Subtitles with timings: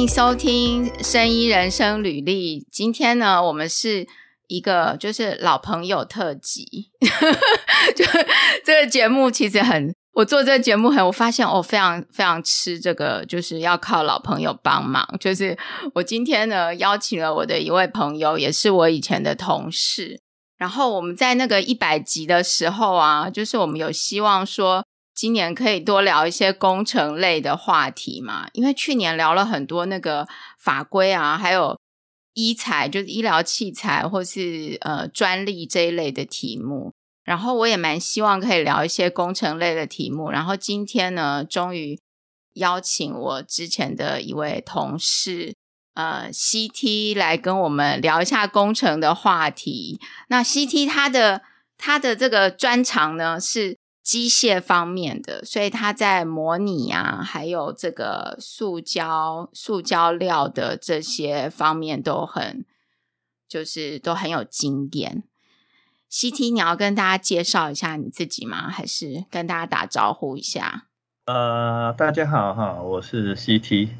[0.00, 2.60] 迎收听《生医人生履历》。
[2.72, 4.06] 今天呢，我们是
[4.48, 6.90] 一个就是老朋友特辑。
[7.94, 8.02] 就
[8.64, 15.06] 这个节目其实很，我做这个节目很，我发现我、非常非常吃这个，就是要靠老朋友帮忙。
[15.20, 15.58] 就是
[15.94, 20.22] 我今天呢，邀请了我的一位朋友，也是我以前的同事。
[20.56, 24.82] 然后我们在那个一百集的时候啊，就是我们有希望说。
[25.20, 28.48] 今年可以多聊一些工程类的话题嘛？
[28.54, 30.26] 因为去年聊了很多那个
[30.58, 31.78] 法规啊，还有
[32.32, 36.94] 医材，就是医疗器材或是呃专利这一类的题目。
[37.22, 40.30] 然后我也蛮希望可以聊一些工程类的题目。
[40.30, 42.00] 然后今天呢，终于
[42.54, 45.54] 邀请我之前的一位同事
[45.92, 50.00] 呃 CT 来跟我们聊一下工程的话题。
[50.28, 51.42] 那 CT 他的
[51.76, 53.76] 他的这个专长呢是。
[54.10, 62.64] 机械方面的，所以他在模拟啊，还有这个塑胶、塑胶料的这些方面都很，
[63.48, 65.22] 就是都很有经验。
[66.10, 68.68] CT，你要跟大家介绍一下你自己吗？
[68.68, 70.88] 还是跟大家打招呼一下？
[71.26, 73.90] 呃，大家好哈，我是 CT。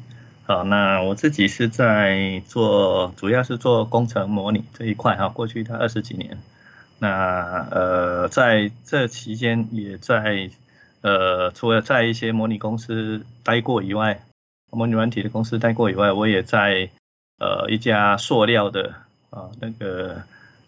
[0.45, 6.37] 好，那我自己是在做，主要是做工程模拟这一块哈，过去的二十几年。
[7.03, 10.51] 那呃，在这期间也在
[11.01, 14.23] 呃，除了在一些模拟公司待过以外，
[14.69, 16.91] 模拟软体的公司待过以外，我也在
[17.39, 18.93] 呃一家塑料的
[19.31, 20.21] 啊那个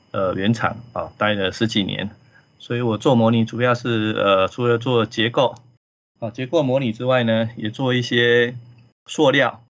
[0.09, 2.09] 呃原厂啊待了十几年，
[2.58, 5.53] 所以我做模拟主要是呃除了做结构
[6.20, 8.56] 啊结构模拟之外呢，也做一些
[9.06, 9.64] 塑料。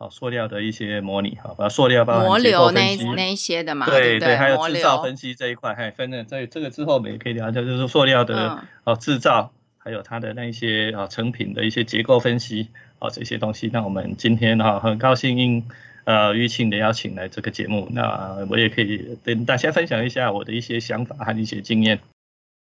[0.00, 13.68] 好，塑料的一些模拟，好，把塑料包模流那那一些的嘛，对对，还有制造分析这一块，还分了在这个之后，我们也可以聊一下，就是塑料的哦制造，还有它的那一些啊成品的一些结构分析啊这些东西。
[13.70, 15.68] 那我们今天哈很高兴应
[16.04, 22.00] 呃玉庆的邀请来这个节目，那我也可以跟大家分享一下我的一些想法和一些经验。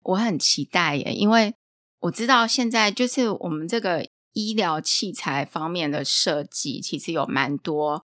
[0.03, 1.55] 我很期待耶，因为
[2.01, 4.09] 我知道现在就是我们这个。
[4.39, 8.05] 医疗器材方面的设计其实有蛮多，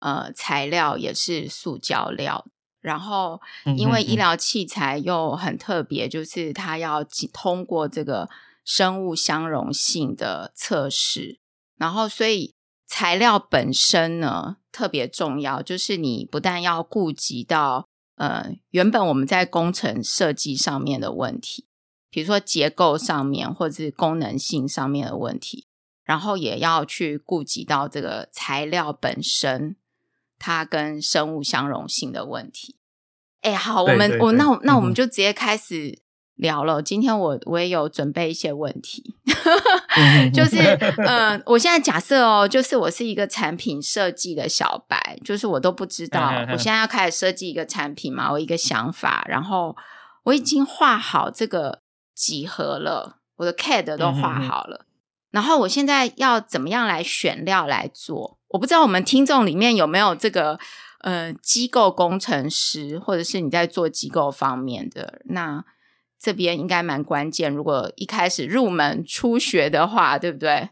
[0.00, 2.44] 呃，材料也是塑胶料。
[2.80, 3.40] 然后，
[3.76, 8.28] 因为医疗器材又很特别，就是它要通过这个
[8.64, 11.38] 生物相容性的测试。
[11.76, 12.54] 然后，所以
[12.86, 21.66] 材料本身呢特别重要，就是你不但要顾及到呃原本我们在工程设计上面的问题，
[22.10, 25.66] 比如说结构上面或者是功能性上面的问题。
[26.08, 29.76] 然后也要去顾及到这个材料本身，
[30.38, 32.78] 它跟生物相容性的问题。
[33.42, 36.00] 哎，好，我们我那那我们就直接开始
[36.34, 36.80] 聊了。
[36.80, 39.16] 嗯、今天我我也有准备一些问题，
[40.32, 40.56] 就是
[40.96, 49.76] 嗯、呃，我现在假设哦，就是我是一个产品设计的小白，就是我都不知道，我现在要开始设计一个产品嘛，我一个想法，然后
[50.24, 51.82] 我已经画好这个
[52.14, 54.86] 几何了，我的 CAD 都画好了。
[55.30, 58.38] 然后我现在要怎么样来选料来做？
[58.48, 60.58] 我不知道我们听众里面有没有这个
[61.00, 65.64] 呃机构工程师，或者是你在做机构方面的，那
[66.18, 67.52] 这边应该蛮关键。
[67.52, 70.70] 如果一开始入门初学的话，对不对？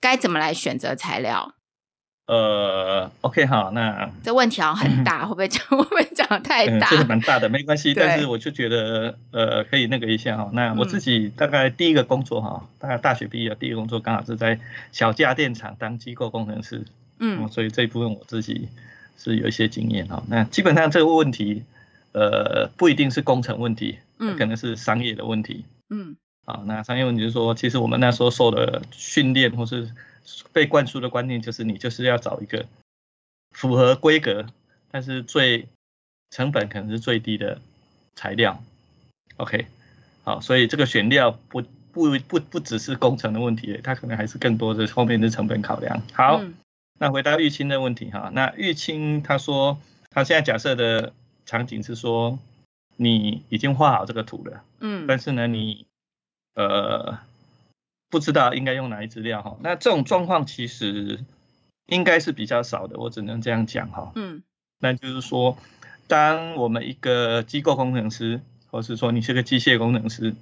[0.00, 1.54] 该怎么来选择材料？
[2.28, 6.86] 呃，OK，好，那这问题好像很大，嗯、 会不会讲会不会讲得太大？
[6.86, 7.94] 嗯、这是蛮大的，没关系。
[7.94, 10.50] 但是我就觉得，呃，可以那个一下哈。
[10.52, 14.60] 那我自己大概第一个工作哈，大概大学毕业第一个工作刚好是在
[14.92, 16.84] 小家电厂当机构工程师，
[17.18, 18.68] 嗯，所以这一部分我自己
[19.16, 20.22] 是有一些经验哈。
[20.28, 21.62] 那基本上这个问题，
[22.12, 29.88] 呃，不一定是工程问题，嗯，可能是商业的问题，嗯，啊，那商业问题就是说，其实我们那时候受的训练或是。
[30.52, 32.66] 被灌输的观念就是你就是要找一个
[33.52, 34.46] 符合规格，
[34.90, 35.68] 但是最
[36.30, 37.60] 成本可能是最低的
[38.14, 38.62] 材料。
[39.36, 39.66] OK，
[40.24, 41.62] 好，所以这个选料不
[41.92, 46.02] 不不不只是工程的问题，它可能还是更多的后面的成本考量。
[46.12, 46.54] 好，嗯、
[46.98, 49.80] 那回答玉清的问题哈，那玉清他说
[50.10, 51.12] 他现在假设的
[51.46, 52.38] 场景是说
[52.96, 55.86] 你已经画好这个图了，嗯，但是呢你
[56.54, 57.18] 呃。
[58.10, 61.22] 不知道应该用哪一支料哈，那这种状况其实
[61.86, 64.12] 应该是比较少的，我只能这样讲哈。
[64.14, 64.42] 嗯，
[64.78, 65.58] 那就是说，
[66.06, 68.40] 当我们一个机构工程师，
[68.70, 70.34] 或是说你是个机械工程师，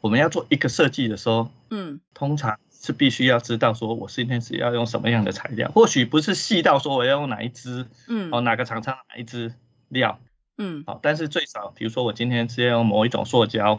[0.00, 9.52] 我们要做一个设计的时候，嗯，通常是必须要知道说我今天是要用什么样的材料，或许不是细到说我要用哪一支，嗯，哦哪个厂商哪一支
[9.90, 10.18] 料，
[10.56, 13.78] 嗯，好，但是最少比如说我今天是要用某一种塑胶，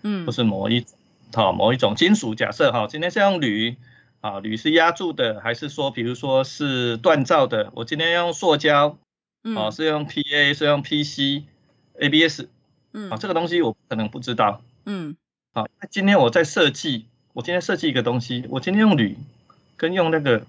[0.00, 0.98] 嗯，或是某一种。
[1.34, 3.76] 好，某一种金属，假设哈，今天是用铝，
[4.20, 7.72] 啊，铝是压铸的，还是说，比如说是锻造的？
[7.74, 8.98] 我今天用塑胶，
[9.42, 12.48] 嗯，啊，是用 PA，是用 PC，ABS，
[12.92, 15.16] 嗯，啊，这个东西我可能不知道，嗯，
[15.54, 19.16] 好，那今天我在设计，我今天设计一个东西，我今天用铝
[19.78, 20.44] 跟用那个，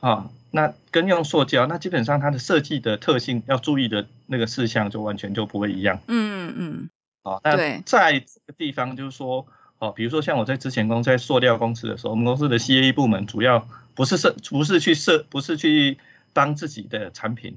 [0.00, 6.90] 啊，那跟用塑胶，那基本上它的设计的特性要注意的那个事项就完全就不会一样，嗯嗯嗯，
[7.22, 9.46] 啊，那在这个地方就是说。
[9.80, 15.96] 哦，比如说像我在之前公司在塑料公司的时候，我们公司的 CA 部门主要不是设，不是去设，不是去
[16.34, 17.56] 帮自己的产品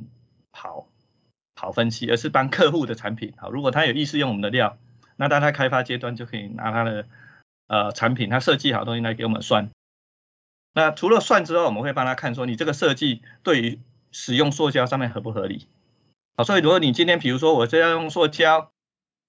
[0.54, 0.88] 跑
[1.54, 3.34] 跑分析，而是帮客户的产品。
[3.36, 4.78] 好，如果他有意识用我们的料，
[5.18, 7.06] 那当他开发阶段就可以拿他的
[7.68, 9.69] 呃产品，他设计好东西来给我们算。
[10.74, 13.80] 那除了算之后，我们会帮他看说你这个设计对于
[14.14, 15.68] 使用塑胶上面合不合理。
[16.38, 18.72] 好，所以如果你今天比如说我这样用塑胶，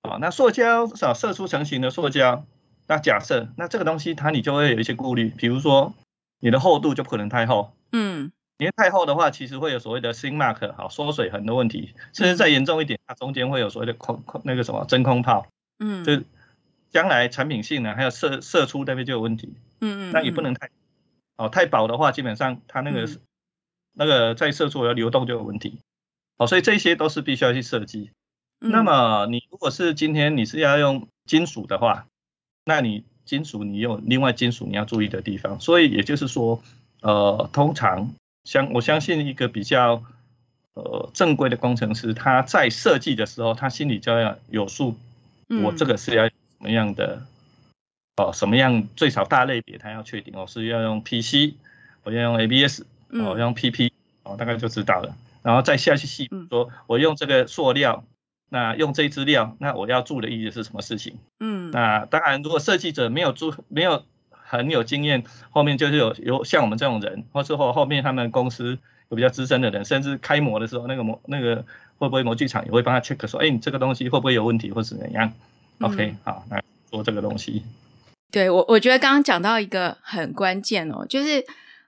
[0.03, 2.47] 啊，那塑胶少射出成型的塑胶。
[2.87, 5.95] 那假设，那这个东西它你就会有一些顾虑，比如说
[6.39, 15.47] 你的厚度就不可能太厚，嗯，因为太厚的话，其实会有所谓的 sink mark 好缩水痕的问题，甚至再严重一点，它中间会有所谓的空空那个什么真空泡，
[15.79, 16.23] 嗯，就
[16.91, 20.69] 将来产品性能还有射射出那边就有问题，嗯嗯，那也不能太
[21.37, 23.21] 哦太薄的话，基本上它那个、嗯、
[23.95, 25.79] 那个在射出的流动就有问题，
[26.37, 28.11] 哦，所以这些都是必须要去设计。
[28.61, 32.07] 嗯、那么你如果是今天你是要用金属的话。
[32.65, 36.63] 那你金属你有另外金属你要注意的地方，所以也就是说，
[37.03, 38.15] 呃，通常
[38.45, 40.03] 相我相信一个比较
[40.75, 44.97] 呃正规的工程师，他在设计的时候，他心里就要有数，
[45.63, 47.27] 我这个是要什么样的，
[48.17, 51.55] 哦、呃，什么样最少大类别他要确定，我是要用 PC，
[52.03, 58.05] 我要用 ABS，哦，要用 PP，哦，大概就知道了，然后再下去细说，我用这个塑料。
[58.49, 61.19] 那用这资料，那我要做的意义是什么事情？
[61.41, 71.65] 嗯，那当然，如果设计者没有做，没有很有经验，后面就是有有像我们这种人，或是后后面他们公司有比较资深的人，甚至开模的时候，那个模那个
[71.99, 75.33] 会不会模具厂也会帮他 check 说，哎，你这个东西会不会有问题，或是怎样
[75.81, 77.65] ？OK，好，来做这个东西。
[78.31, 81.45] 对我，我觉得刚刚讲到一个很关键哦，就是。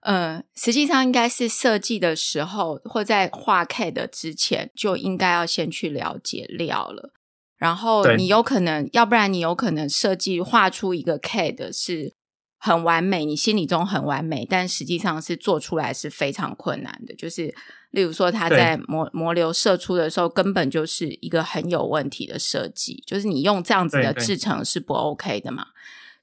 [0.08, 7.12] 嗯，实际上应该是设计的时候，或在画 CAD 之前，就应该要先去了解料了。
[7.56, 12.14] 然后你有可能，要不然你有可能设计画出一个 CAD 是
[12.56, 17.12] 很完美，你心里中很完美，但实际上是做出来是非常困难的。
[17.16, 17.52] 就是
[17.90, 25.66] 例如说，它在模模流射出的时候，根本就是一个很有问题的设计，就是你用这样子的制成是不 OK 的嘛。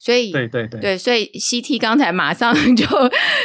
[0.03, 2.85] 所以，对对对，对，所以 CT 刚才马上 就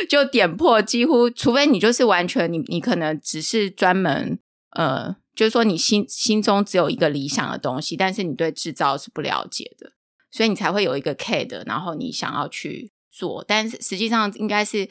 [0.09, 4.37] 就点破，几乎除非你就是完全你你可能只是专门
[4.71, 9.93] 呃，就是说你心心中只有一个理想的东西，但是你对制造是不了解的，
[10.33, 14.89] 所以你才会有一个 CAD，然后你想要去做，但是实际上应该是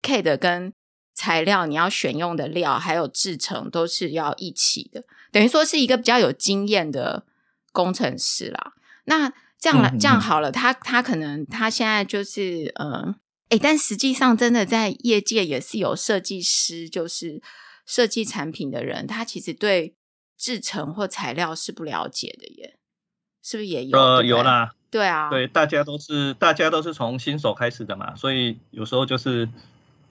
[0.00, 0.72] CAD 跟
[1.14, 7.26] 材料你要选用的料还有制成都是要一起的，等于说是一个比较有经验的
[7.72, 8.72] 工程师啦。
[9.04, 13.14] 那这样来，这样好了，他他可能他现在就是呃，
[13.50, 17.42] 哎，但实际上真的在业界也是有设计师，就是
[17.84, 19.94] 设计产品的人，他其实对
[20.38, 22.78] 制成或材料是不了解的耶，
[23.42, 23.98] 是不是也有？
[23.98, 29.46] 呃，有啦，对啊，对，大家都是大家都是从新手开始的嘛，所以有时候就是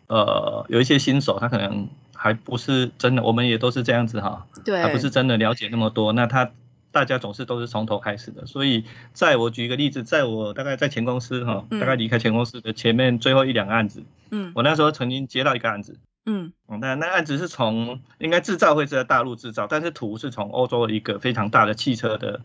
[0.05, 6.51] 呃，有一些新手他可能还不是真的，我们也都是这样子哈，对，还不是真的了解那么多，那他。
[6.91, 22.41] 大家总是都是从头开始的，所以在我举一个例子，在我大概在前公司哈，大概离开前公司的前面最后一两个案子，嗯，我那时候曾经接到一个案子，嗯，那那案子是从应该制造会是在大陆制造，但是图是从欧洲一个非常大的汽车的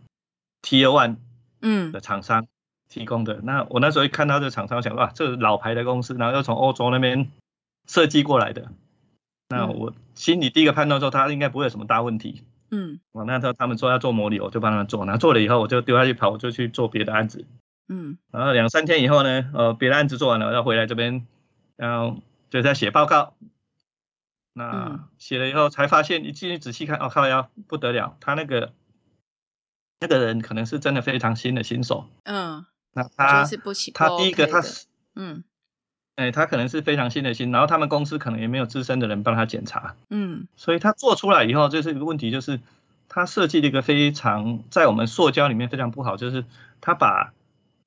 [0.63, 1.17] Tier One
[1.63, 1.93] 嗯。
[1.93, 2.47] 的厂商
[2.89, 3.41] 提供的。
[3.43, 7.31] 那我那时候一看到这个厂商，我想哇，这是老牌的公司，然后又从欧洲那边
[7.89, 8.71] 设计过来的，
[9.49, 12.43] 那我心里第一个判断说，他应该不会有什么大问题。
[12.75, 15.05] 嗯，我那时候他们说要做模拟，我就帮他们做。
[15.05, 17.47] 然后做了以后，我就丢下去跑，我就去做别的案子。
[17.87, 21.25] 嗯，然后两三天以后呢，呃，别的案子做完了，我要回来这边，
[21.77, 23.35] 然后就在写报告。
[24.55, 28.73] 那写了以后才发现，一进去仔细看，哦靠呀，不得了，他那个
[30.01, 32.09] 那个人可能是真的非常新的新手。
[32.25, 33.45] 嗯，那他
[33.95, 35.45] 他第一个他是嗯。
[36.17, 42.61] 哎，他可能是非常新的新，然后他们公司可能也没有资深的人帮他检查，嗯，所以他做出来以后，这是一个问题，就是
[43.09, 46.45] 他设计了一个非常在我们塑胶里面非常不好，就是
[46.81, 47.33] 他把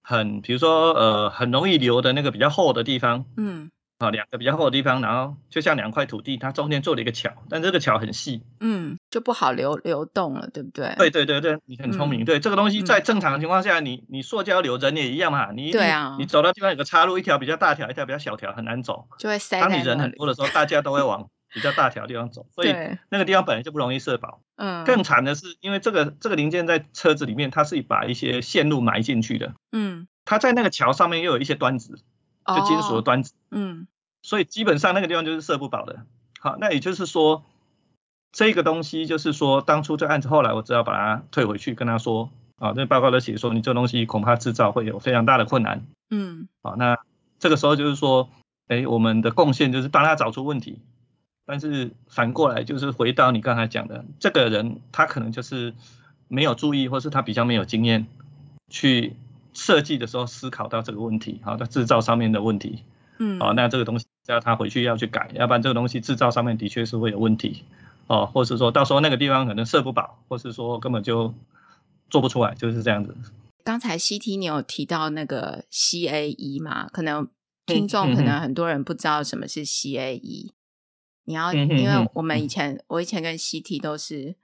[0.02, 10.94] 很比如说呃很容易流的那个比较厚的地方，嗯，啊，两个比较厚的地方，然后就像两块土地，它中间做了一个桥，但这个桥很细，嗯，就不好流流动了，对不对？
[10.98, 12.22] 对对对对，你很聪明。
[12.22, 19.60] 嗯、对这个东西，在正常的情况下，嗯、你你塑胶流人也一样嘛，你对啊你，走到地方有个岔路，一条比较大条，一条比较小条，很难走，就会塞。
[19.60, 22.76] 当你人很多的时候，大家都会往比较大条的地方走，所以
[23.10, 24.42] 那个地方本来就不容易社保。
[24.58, 29.54] 嗯，更惨的是，因为这个这个零件在车子里面，它是把一些线路埋进去的。
[29.72, 32.00] 嗯，它在那个桥上面又有一些端子，
[32.48, 33.34] 就金属的端子。
[33.34, 33.88] 哦、嗯。
[34.24, 36.06] 所以基本上那个地方就是社不保的，
[36.42, 37.46] 好，那也就是说，
[38.34, 46.98] 这个东西就是说，当初这案子后来我只要把它退回去，跟他说，啊，这报告都写说，你这东西恐怕制造会有非常大的困难，嗯，好，那
[47.40, 48.30] 这个时候就是说，
[48.68, 50.82] 哎，我们的贡献就是帮他找出问题，
[51.46, 55.74] 但是反过来就是回到你刚才讲的，这个人他可能就是
[56.28, 58.08] 没有注意，或是他比较没有经验，
[58.70, 59.16] 去
[59.58, 62.84] 设计的时候思考到这个问题，好，在制造上面的问题，
[63.18, 64.06] 嗯，好，那这个东西。
[64.28, 67.64] 叫他回去要去改，要不然这个东西制造上面的确是会有问题
[68.08, 71.34] 哦，或是说到时候那个地方可能设不保，或是说根本就
[72.10, 73.16] 做不出来，就是这样子。
[73.64, 76.90] 刚才 CT 你有提到那个 CAE 嘛？
[76.90, 77.26] 可能
[77.66, 80.52] 听众可能很多人不知道什么是 CAE。
[81.24, 84.36] 你要，因为我们以前我以前跟 CT 都是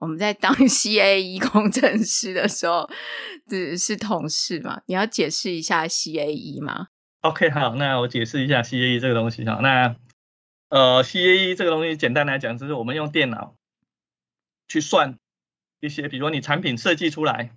[0.00, 2.86] 我们在当 CAE 工程师的时候
[3.50, 4.80] 是是同事嘛？
[4.86, 6.86] 你要解释一下 CAE 吗
[7.22, 9.58] ？OK，好，那我解释一下 CAE 这个东西哈。
[9.60, 9.96] 那
[10.68, 13.56] 呃，CAE 这个东西简单来讲，就是我们用电脑
[14.68, 15.18] 去算
[15.80, 17.50] 一些，比如说你产品设计出来，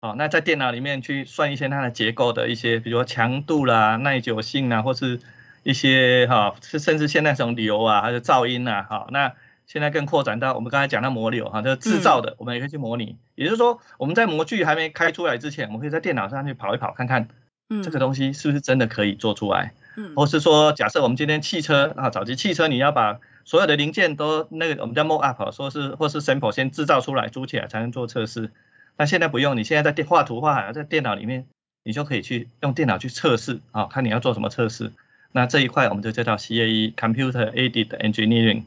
[0.00, 5.20] 好，那在电脑里面去算一些它的结构的一些，比如说强度啦、耐久性啊，或是
[5.62, 9.34] 一些哈，是甚至现在这种流啊，还有噪音啊，好，那
[9.68, 13.16] 现在更扩展到我们刚才讲到模流哈，就是制造的，我们也可以去模拟。
[13.34, 17.28] 也就是说，我们在模具还没开出来之前，我们可以在电脑上去跑一跑，看看。
[17.70, 19.74] 嗯，这个东西是不是真的可以做出来？
[19.94, 28.50] 嗯，或是说，假设我们今天汽车啊，早期汽车你要把所有的零件都那个我们叫 mock up，说是或是 sample 先制造出来，租起来才能做测试。
[28.96, 31.46] 那现在不用，你现在在电画图画好，在电脑里面，
[31.84, 34.92] 你就可以去用电脑去测试啊，看你要做什么测试。
[35.32, 38.62] 那这一块我们就叫到 CAE Computer Aided Engineering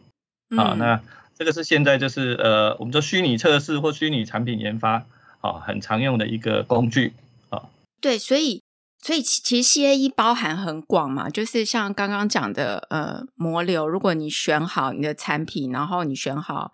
[0.57, 1.01] 啊，那
[1.37, 5.05] 这个是现在就是呃，我们说虚拟测试或虚拟产品研发
[5.41, 7.13] 啊，很常用的一个工具
[7.49, 7.63] 啊。
[7.99, 8.61] 对，所以。
[9.03, 13.87] 所以其实 CAE 包含很广嘛，就是像刚刚讲的，呃，模流。
[13.87, 16.71] 如果你选好你的产品，然后你选好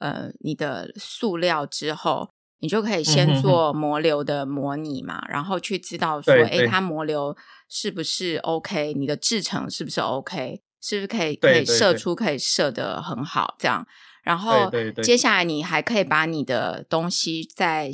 [0.00, 7.36] 呃你的塑料之后，你就可以先做模流的模拟嘛，嗯、哼哼然后去知道说，哎，它模流
[7.68, 8.92] 是不是 OK？
[8.94, 10.60] 你的制成是不是 OK？
[10.80, 13.86] 是不是可以可以射出可以射的很好这样？
[14.22, 14.70] 然后
[15.02, 17.90] 接下来你还可以把你的东西再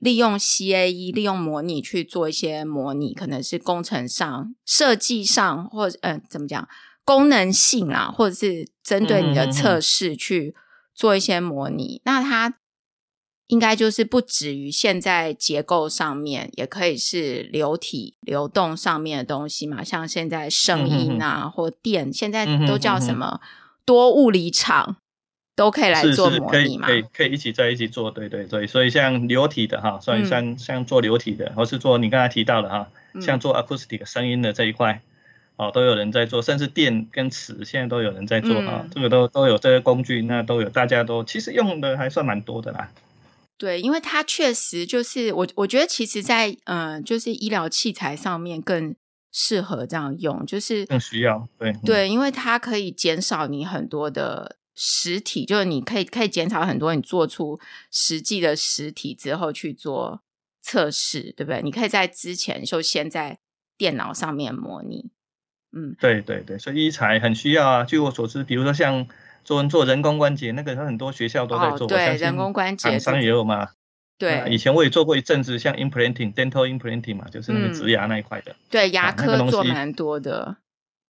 [0.00, 6.68] 利用 CAE 利用模拟去做一些模拟，可能是工程上、设计上，或者嗯、呃、怎么讲
[7.02, 10.54] 功能性啊，或者是针对你的测试去
[10.94, 11.96] 做一些模拟。
[11.96, 12.58] 嗯、那它
[13.50, 23.40] 应该就是不止于现在结构上面，也可以是流体流动上面的东西嘛，像现在声音啊、嗯、或电，现在都叫什么
[23.84, 24.96] 多物理场。
[25.56, 26.86] 都可以来做模拟嘛？
[26.86, 28.66] 可以可以可以一起在一起做，对对对。
[28.66, 32.88] 所以像流体的哈，所以像像做流体的，或是做你刚才提到的哈，
[33.20, 35.02] 像做 acoustic 声音的这一块，
[35.56, 42.90] 哦，都有人在做，甚至电跟磁现在都有人在做啊，这个都都有这些工具，那都有，大家都其实用的还算蛮多的啦。
[43.60, 48.96] 对，因为它确实就是我我觉得，其实在嗯，就是医疗器材上面更
[49.30, 54.56] 适合这样用，就是更需要对对，因为它可以减少你很多的。
[54.82, 60.22] 实体就是你可以可以减少很多，你做出实际的实体之后去做
[60.62, 61.60] 测试，对不对？
[61.60, 63.40] 你可以在之前就先在
[63.76, 65.10] 电脑上面模拟。
[65.76, 67.84] 嗯，对对对，所以医材很需要啊。
[67.84, 69.06] 据我所知，比如说像
[69.44, 71.86] 做做人工关节，那个很多学校都在做。
[71.86, 73.68] 哦、对，人工关节厂商也有嘛。
[74.18, 78.52] 对，以前我也做过一阵子，像 implanting、dental implanting 嘛，就是那个植牙那一块的。
[78.52, 80.56] 嗯、对，牙科做蛮多的。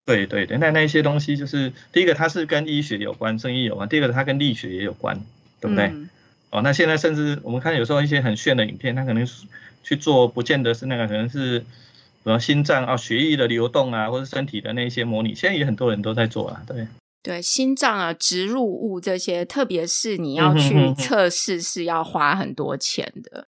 [0.07, 5.21] 对对对，那那些东西就是第一个，它是跟医学有关，生医有关；第二个，它跟力学也有关，
[5.61, 5.87] 对不对？
[5.87, 6.09] 嗯、
[6.51, 9.27] 哦，那现在甚至我们看有时候一些很炫的影片，它可能
[9.83, 11.59] 去做，不见得是那个，可能是
[12.23, 16.87] 什么心脏啊、血液的流动啊，或者身体的那些模拟，现在也很多人都在做啊，对。
[17.23, 23.49] 对，心脏啊、植入物这些，特别是你要去测试，是要花很多钱的。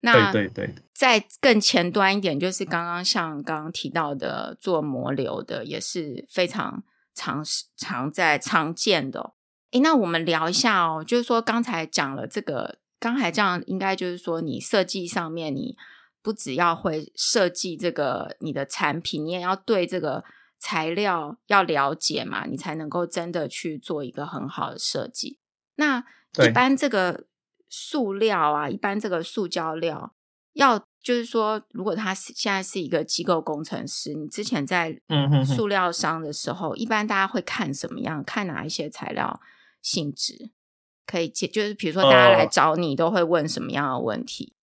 [0.00, 6.84] 那对对对，在更前端一点，就是刚刚像刚刚提到的做模流的，也是非常
[7.14, 7.44] 常
[7.76, 9.32] 常在常见的。
[9.72, 15.76] 诶，那我们聊一下哦，就是说刚才讲了这个，刚才这样应该就是说，你设计上面，你
[16.22, 20.22] 不只要会设计这个你的产品，你也要对这个
[20.58, 25.38] 材料要了解嘛，你才能够真的去做一个很好的设计。
[25.76, 26.04] 那
[26.44, 27.26] 一般这个
[27.68, 30.14] 塑料啊，一般这个塑胶料，
[30.54, 35.00] 要就是说，如果他现在是一个机构工程师，你之前在
[35.46, 38.22] 塑料商的时候，嗯、哼哼一般大家会看什么样？
[38.24, 39.40] 看哪一些材料
[39.80, 40.50] 性质
[41.06, 41.46] 可以解？
[41.46, 44.54] 就是比如说大家来找你，都会问什么样的问题？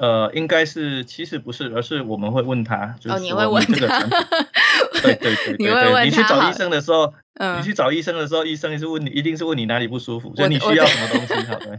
[0.00, 4.00] 呃，应该是其实不是，而是我们会问他，就是、哦，你会问他，
[5.02, 11.78] 对对对对，你会问他，你去找医生的时候，嗯，你去找医生的时候，医生是问你，一定是问你哪里不舒服，所以你需要什么东西，好的。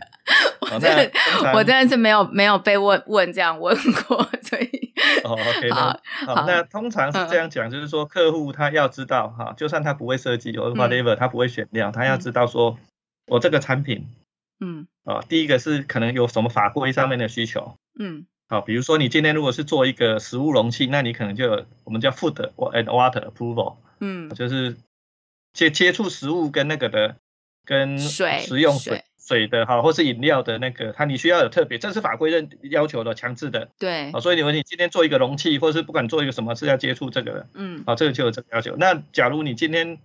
[0.72, 1.12] 我真的，
[1.56, 3.76] 我真的是没有没有被问问这样问
[4.08, 12.78] 过，所以哦，OK， 好，好，那通常是这样讲，就是说客户他要知道哈，就算他不会设计或者 whatever，他不会选料，他要知道说
[13.28, 14.06] 我这个产品，
[14.62, 17.76] 嗯，啊，第一个是可能有什么法规上面的需求。
[18.00, 24.78] 嗯，好，比如说你今天如果是做一个食物容器，那你可能就有我们叫 food and water approval，嗯，就是
[25.52, 27.18] 接接触食物跟那个的
[27.66, 38.76] 跟水食用水水的哈，或是饮料的那个，它你需要有特别，这是法规认要求的强制的，对，啊所以你问你今天做一个容器，或是不管做一个什么是要接触这个的，嗯，好，这个就有这个要求。
[38.78, 40.00] 那假如你今天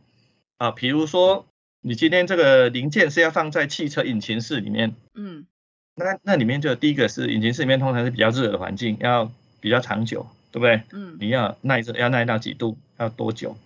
[0.59, 1.47] 啊，比如说
[1.87, 5.47] 你今天这个零件是要放在汽车引擎室里面，嗯。
[5.95, 10.83] 那那里面就第一个是引擎室里面通常是比较热的环境，要比较长久，对不对？
[10.91, 11.17] 嗯。
[11.21, 12.77] 你要耐热，要耐到几度？
[12.99, 13.57] 要多久？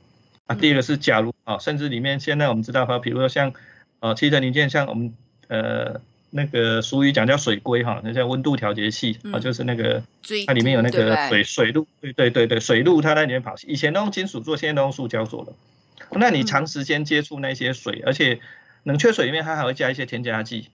[0.44, 3.54] 啊，第二个是假如啊，甚至里面现在我们知道哈，比如说像
[4.00, 5.14] 呃汽车零件，像我们
[5.48, 5.98] 呃
[6.28, 10.02] 那个俗语讲叫水龟哈，那叫温度调节器啊，就是那个
[10.46, 13.54] 它里面有那个水水路，对对对对，水路它在里面跑。
[13.66, 15.54] 以前都用金属做，现在都用塑胶做了。
[16.12, 18.40] 那你长时间接触那些水，而且
[18.82, 20.70] 冷却水里面它还会加一些添加剂。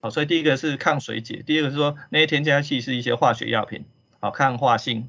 [0.00, 3.84] 好，所以第一个是抗水解，第二个是说那些添加剂是一些化学药品，
[4.20, 5.08] 好，抗化性，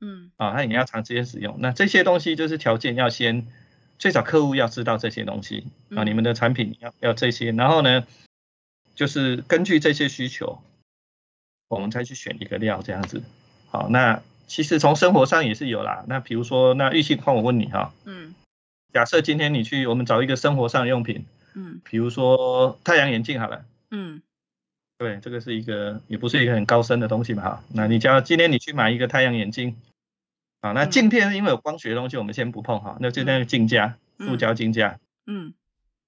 [0.00, 3.46] 嗯，啊，那你要长时间使用，那这些东西就是条件要先，
[3.98, 5.66] 最少客户要知道这些东西
[5.96, 8.06] 啊，你们的产品要要这些，然后呢，
[8.94, 10.62] 就是根据这些需求，
[11.66, 13.24] 我们再去选一个料这样子。
[13.70, 18.32] 好，那其实从生活上也是有啦，那比如说那玉庆，换我问你哈，嗯，
[18.96, 24.22] 假设今天你去，我们找一个生活上的用品，嗯，比如说太阳眼镜好了，嗯。
[24.96, 27.64] 对，这个是一个也不是一个很高深的东西嘛，哈。
[27.74, 29.76] 那你叫今天你去买一个太阳眼镜，
[30.62, 32.96] 啊，那镜片因为有光学的东西，我们先不碰哈。
[32.98, 35.52] 那就那个镜架，塑胶镜架，嗯，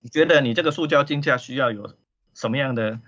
[0.01, 1.95] 你觉得你这个塑胶镜架需要有
[2.33, 2.99] 什么样的，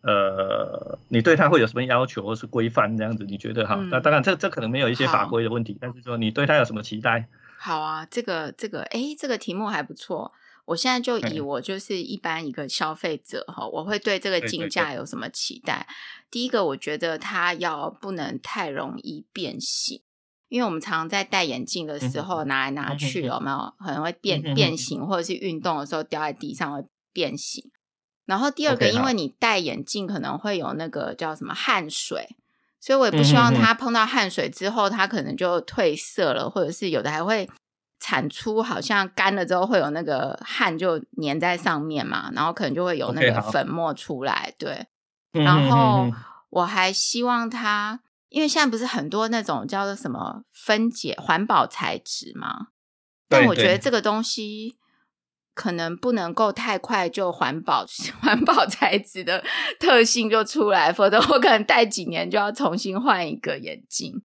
[0.00, 3.24] 呃，你对它会有什么要求或是规范这样子？
[3.24, 3.74] 你觉得哈？
[3.90, 7.28] 那当然这这可能没有一些法规的问题，但是说你对它有什么期待？
[7.62, 10.32] 好啊，这个这个，哎，这个题目还不错。
[10.64, 15.86] 我现在就以我就是一般一个消费者哈，我会对这个镜架有什么期待？
[16.30, 20.00] 第一个，我觉得它要不能太容易变形，
[20.48, 27.70] 因为我们常常在戴眼镜的时候拿来拿去，有没有可能会变变形，或者是运动的时候掉在地上会变形。
[28.24, 32.36] 然后第二个，因为你戴眼镜可能会有那个叫什么汗水，
[32.80, 37.48] 所以我也不希望它碰到汗水之后，它可能就褪色了，或者是有的还会。
[38.02, 44.54] 产出好像干了之后会有那个汗就粘在上面嘛，然后可能就会有那个粉末出来。
[44.56, 44.86] Okay, 对，
[45.44, 46.10] 然后
[46.48, 52.68] 我还希望它，因为现在不是很多那种叫做什么分解环保材质嘛，
[53.28, 54.78] 但我觉得这个东西
[55.60, 57.84] 可能不能够太快就环保
[58.22, 59.44] 环保材质的
[59.78, 64.22] 特性就出来，否则我可能戴几年就要重新换一个眼镜。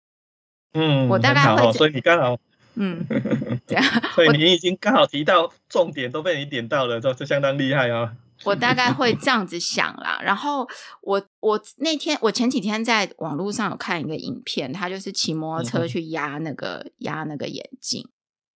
[0.73, 2.37] 嗯，我大概会，所以你刚好。
[2.75, 3.05] 嗯，
[3.67, 8.13] 这样，所以你已经刚好提到重点，都被你点到了，这这相当厉害啊！
[8.45, 10.21] 我大概会这样子想啦。
[10.23, 10.65] 然后
[11.01, 18.07] 我我那天我前几天在网络上有看一个影片，他就是骑摩托车去压那个压那个眼镜，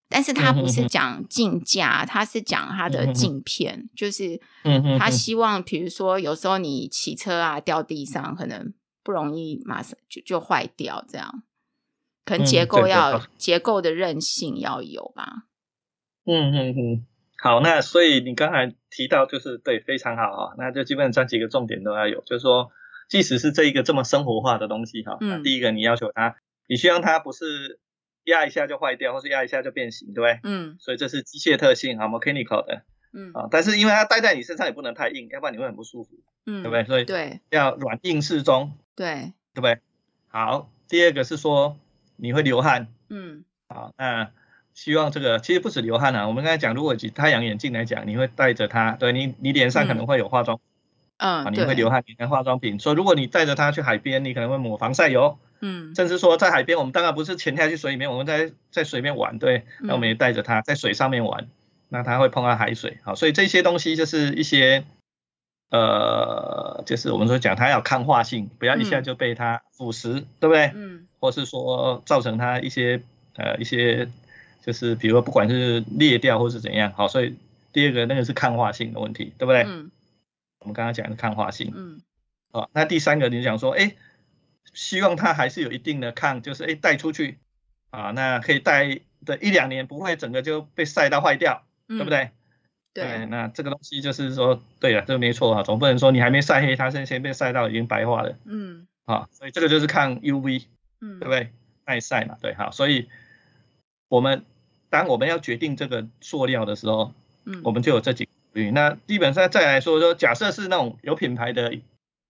[0.09, 4.41] 但是他不是讲镜架，他是讲他的镜片，就是
[4.97, 11.43] 他希望，比如说有时候你骑车啊掉地上，可能不容易马上就就坏掉这样。
[12.25, 15.45] 可能结构要、嗯、结构的韧性要有吧。
[16.25, 17.05] 嗯嗯嗯，
[17.41, 22.71] 好，那所以你刚才提到就是对，非常好啊，那就基本上这几个重点都要有，就是说，
[23.09, 26.35] 即使是这一个这么生活化的东西哈，嗯，第一个你要求它，
[26.67, 27.79] 你希望它不是
[28.25, 30.39] 压一下就坏掉，或是压一下就变形，对不对？
[30.43, 36.11] 嗯，所以这是机械特性啊，mechanical 的，嗯啊，但是因为它戴在你身上也不能太硬，要不然你会很不舒服，
[36.45, 36.83] 嗯，对不对？
[36.85, 39.79] 所以对，要软硬适中，对，对不对？
[40.27, 41.77] 好，第二个是说。
[42.21, 44.29] 你会流汗，嗯，好，那
[44.73, 46.27] 希望这个其实不止流汗啊。
[46.27, 50.59] 我们刚才讲，如果以太阳眼镜来讲，你会戴着它，对你，你脸上可能会有化妆，
[51.19, 52.79] 嗯，你会流汗，你看化妆品。
[52.79, 61.47] 所以如果你带着它去海边，你可能会抹防晒油，嗯，甚至说在海边，我们当然不是潜下去水里面，我们在在水面玩，对，那我们也带着它在水上面玩，
[61.89, 64.85] 那它会碰到海水，好，所以这些东西就是一些，
[65.71, 70.71] 呃，就是我们说讲它要抗化性，不要一下就被它腐蚀，嗯、对不对？
[70.73, 73.01] 嗯，或是说造成它一些
[73.35, 74.07] 呃一些，
[74.65, 77.35] 就是比如说不管是裂掉或是怎样，好，所以
[77.73, 79.63] 第二个那个是抗化性的问题，对不对？
[79.67, 79.91] 嗯，
[80.59, 82.01] 我们刚刚讲的抗化性，嗯，
[82.51, 83.95] 好，那第三个你讲说，哎。
[84.71, 87.39] 希望它还是有一定的抗，就是哎带出去
[87.89, 92.29] 啊，那可以带的一两年，不会整个就被晒到坏掉，嗯、对不对？
[92.93, 100.65] 对，对，那这个东西就是说，对了，这个没错啊，总不能说你还没晒黑，它先先被晒到已经白化了，嗯，啊，所以这个就是抗 UV，
[101.01, 101.51] 嗯，对不对？
[101.87, 103.09] 耐晒嘛，对，好，所以
[104.07, 104.45] 我们
[104.91, 111.79] 当我们要决定这个塑料的时候，嗯，我们就有这几个，那基本上再来说说，假设是那种有品牌的。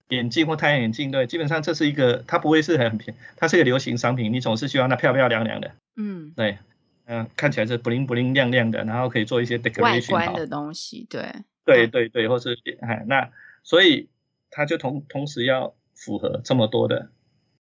[0.10, 6.58] 眼镜或太阳眼镜，对，基本上这是一个，它不会是很便，它是一个流行商品，你总是希望它漂漂亮亮的，嗯，对，
[7.06, 11.32] 嗯、呃，看起来是 bling bling 亮亮的，然后可以做一些 decoration 外观的东西，对，
[11.64, 13.30] 对对对，或是哎，那
[13.62, 14.10] 所以
[14.50, 17.12] 它就同同时要符合这么多的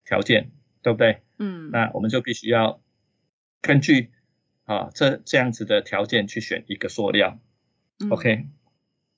[0.04, 0.50] 条件，
[0.82, 1.22] 对不对？
[1.38, 2.82] 嗯，那我们就必须要
[3.62, 4.10] 根据
[4.65, 7.38] 啊这这样子的条件去选一个塑料、
[8.00, 8.46] 嗯、，OK。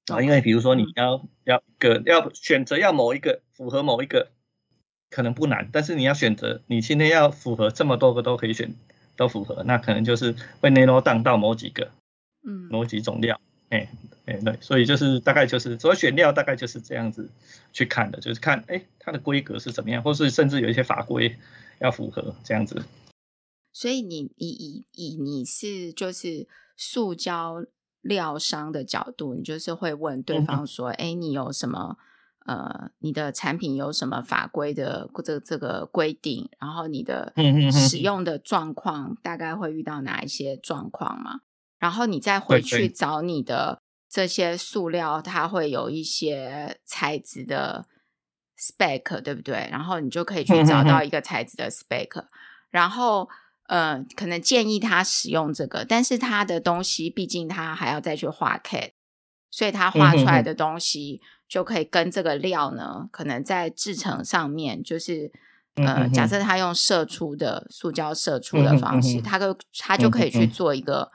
[0.07, 4.31] 啊，因为比如说你要、嗯、要一个要选择要某一个符合某一个
[5.11, 8.73] 可能不难，但是你要选择你今天要符合这么多个都可以选
[9.15, 11.91] 都符合，那可能就是会 narrow down 到某几个，
[12.43, 13.39] 嗯，某几种料，
[13.69, 13.87] 哎
[14.25, 17.29] 哎对，所以就是大概就是所以选料大概就是这样子
[17.71, 21.37] 去看的，就是看哎它的规格是怎么样，或是甚至有一些法规
[21.79, 22.83] 要符合这样子。
[23.71, 27.63] 所以你以以以你是就是塑胶。
[28.01, 31.97] 料商的角度，你就是会问对方说：“哎、嗯，你有什么？
[32.45, 36.49] 呃，你的产品有什么法规的这这个规定？
[36.59, 37.31] 然后你的
[37.71, 41.41] 使用的状况大概会遇到哪一些状况吗？
[41.77, 47.85] 然后你再回去找你的这些塑料，它会有一些材质的
[48.57, 49.69] spec，对不对？
[49.71, 52.25] 然后你就可以去找到一个材质的 spec，
[52.71, 53.29] 然后。”
[53.71, 58.91] 呃，可能建议他使用这个，但是他的东西毕竟他还要再去画 CAD，
[59.49, 65.31] 所以他画出来的东西就可以跟这个料呢，可能在制成上面就是
[65.75, 71.09] 呃，假设他用射出的塑胶射出的方式，他就他就可以去做一个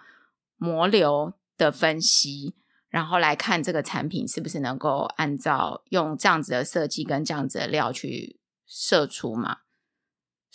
[0.57, 2.55] 模流的分析，
[2.89, 9.59] 然后来看这个产品是不是能够按照用这样子的设计跟这样子的料去射出嘛。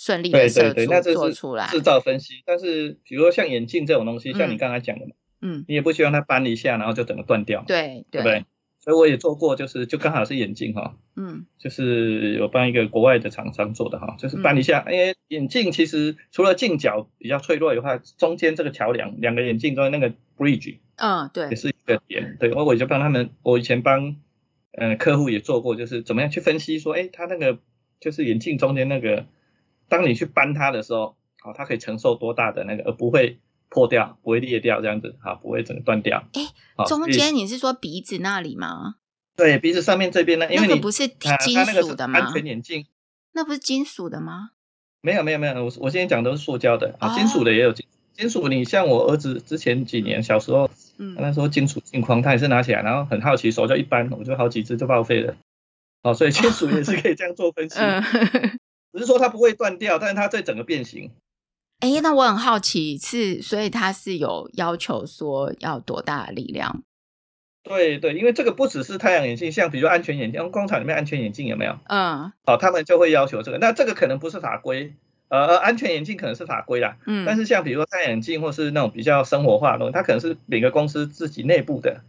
[0.02, 2.42] 顺利的射出做出来，制造分析。
[2.44, 5.12] 但是，比如说像眼镜这种东西，嗯、像你刚才讲的嘛，
[5.42, 8.46] 嗯，你也不希望它搬一下，然后就整个断掉，对对，对不对？
[8.80, 22.38] 所以我也做过，就是就刚好是眼镜哈，嗯，就是有帮一个国外的厂商做的哈，就是搬一下，因为眼镜其实除了镜角比较脆弱以外，中间这个桥梁，两个眼镜中间那个 bridge，嗯，对，也是一个点。
[22.40, 24.16] 对，我我就帮他们，我以前帮
[24.72, 27.60] 呃客户也做过，就是怎么样去分析说，哎，他那个
[28.00, 29.28] 就是眼镜中间那个。
[29.92, 36.24] 当你去搬它的时候，好，它可以承受多大的那个，而不会破掉，不会裂掉，这样子，好，不会整个断掉。
[36.32, 36.42] 哎、
[36.78, 38.96] 欸，中间你是说鼻子那里吗？
[39.36, 41.10] 对，鼻子上面这边呢，因为你那个不是
[41.44, 42.20] 金属的吗？
[42.20, 42.86] 安全眼镜，
[43.34, 44.52] 那不是金属的吗？
[45.02, 48.48] 没有没有没有，我我现在讲都是塑胶的啊，金属的也有金金属。
[48.48, 55.36] 你像我儿子之前几年小时候，嗯，那时候金属镜框，他也是拿起来，然后很好奇，手就一扳，我就好几只就报废了。
[56.04, 57.80] 哦，所以 金属也是可以这样做分析。
[58.94, 61.12] 只是说它不会断掉，但是它在整个变形。
[61.80, 66.84] 哎、欸，那我很好奇，是所以它是有要求说要多大的力量？
[67.64, 71.78] 对对，因为这个不只是太阳眼镜，像比如说安全眼镜，工厂里面安全眼镜有没有？
[71.86, 73.58] 嗯，好、哦，他们就会要求这个。
[73.58, 74.94] 那这个可能不是法规，
[75.30, 76.98] 呃，安全眼镜可能是法规啦。
[77.06, 82.02] 嗯，但是像比如说太阳眼镜或是那种比较生活化的东西，它可能是每个公司自己内部的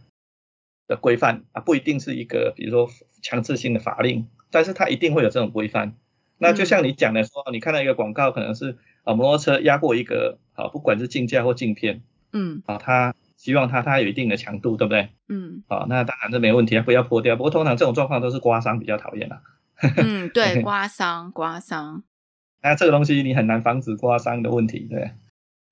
[0.87, 2.91] 的规范啊，不一定是一个比如说
[3.21, 5.95] 强制性的法令，但是它一定会有这种规范。
[6.43, 12.03] 那就像你讲的说，你看到一个广告，可能是啊摩托车压过一个啊，不管是镜架或镜片，
[12.33, 15.09] 嗯，啊，它希望它它有一定的强度，对不对？
[15.27, 17.35] 嗯，啊，那当然这没问题啊，不要破掉。
[17.35, 19.41] 不过通常这种状况都是刮伤比较讨厌啦。
[19.97, 22.03] 嗯， 对，刮伤，刮伤。
[22.61, 25.11] 那这个东西你很难防止刮伤的问题，对。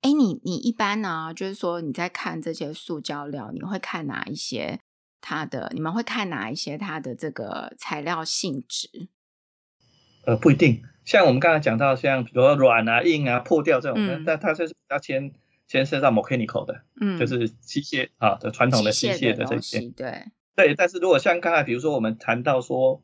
[0.01, 4.79] 哎，你你一般呢，就是说你在看这些塑胶料，你会看哪一些
[5.21, 5.71] 它的？
[5.75, 8.89] 你们会看哪一些它的这个材料性质？
[10.25, 15.31] 呃，不一定，像我们刚才讲到，像比如说软啊、硬啊、破掉这种，嗯、但它就是比较牵
[15.67, 20.25] 牵涉到 mechanical 的，嗯，就是机械啊的传统的机械的这些，对。
[20.55, 20.75] 对。
[20.75, 23.01] 但是如果像刚才比如说我们谈到说，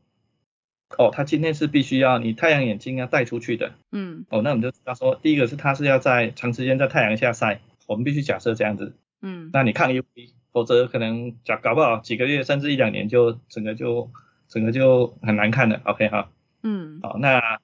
[0.98, 10.04] 哦，他今天是必须要你太阳眼镜要带出去的，嗯，哦，那我们就知道说，第一个是他是要在长时间在太阳下晒，我们必须假设这样子，嗯，那你抗 UV，
[10.52, 14.12] 否则可能搞搞不好几个月甚至一两年就整个就
[14.48, 16.30] 整个就很难看了，OK 哈，
[16.64, 17.60] 嗯，好，那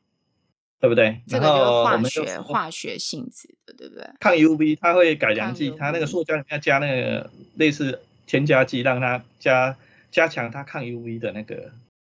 [0.80, 1.22] 对不对？
[1.28, 4.10] 这个就是化学化学性质的，对不对？
[4.20, 9.78] 抗 UV 它会改良剂，它那个塑胶里面加那个类似添加剂，让它加
[10.12, 11.72] 加强它抗 UV 的那个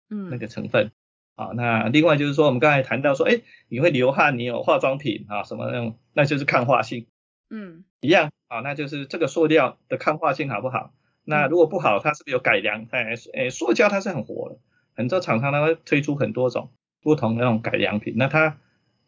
[0.08, 0.90] 嗯那个成分。
[1.36, 7.06] 好，那另外就是说，我们刚才谈到说，哎，你会流汗，你有化妆品啊，什么那种，那就是抗化性，
[7.48, 10.92] 嗯，一样啊，那就是这个塑料的抗化性好不好？
[11.24, 12.86] 那如果不好，它是不是有改良？
[12.90, 14.58] 哎，哎，塑胶它是很活的，
[15.00, 18.58] 很多厂商他会推出很多种不同的那种改良品，那它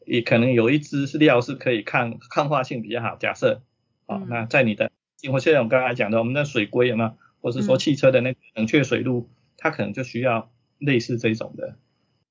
[0.06, 3.16] 也可能有一支是料是可以抗抗化性比较好。
[3.16, 3.60] 假设，
[4.06, 4.90] 啊，那在你的，
[5.30, 7.14] 或现在我们刚才讲的，我们的水龟有没有？
[7.42, 9.28] 或是说汽车的那个冷却水路，
[9.58, 11.76] 它可能就需要类似这种的。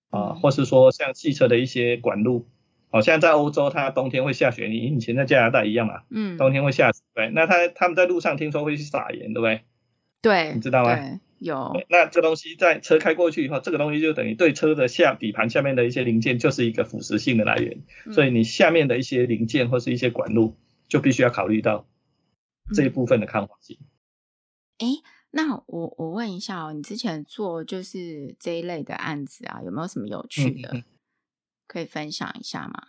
[0.09, 2.47] 啊，或是说像汽车的一些管路，
[2.89, 9.61] 好像在欧洲，它冬天会下雪，你以前在加拿大一样嘛，嗯，冬天会下雪，对，那他他们在路上听说会去撒盐，对不对？
[10.21, 10.97] 对，你知道吗？
[11.41, 11.85] 对，有。
[11.89, 20.55] 那这东西在车开过去以后，这个东西就等于对车的下底盘下面的一些零件就是一个腐蚀性的来源，嗯，所以你下面的一些零件或是一些管路
[20.87, 21.87] 就必须要考虑到
[22.73, 23.77] 这一部分的抗化性。
[24.77, 25.03] 哎，嗯。
[25.33, 30.83] 那我我问一下哦，你之前做就是这一类的案子啊，有没有什么有趣的、嗯、
[31.67, 32.83] 可以分享一下吗？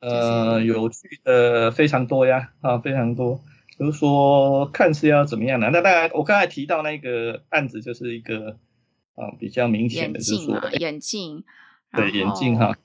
[0.00, 3.42] 呃，有趣的非常多呀，啊，非常多。
[3.80, 5.70] 比如说看是要怎么样的？
[5.70, 8.58] 那当然，我刚才提到那个案子就是一个
[9.14, 11.44] 啊比较明显的就是说，眼镜，
[11.96, 12.76] 对眼镜哈。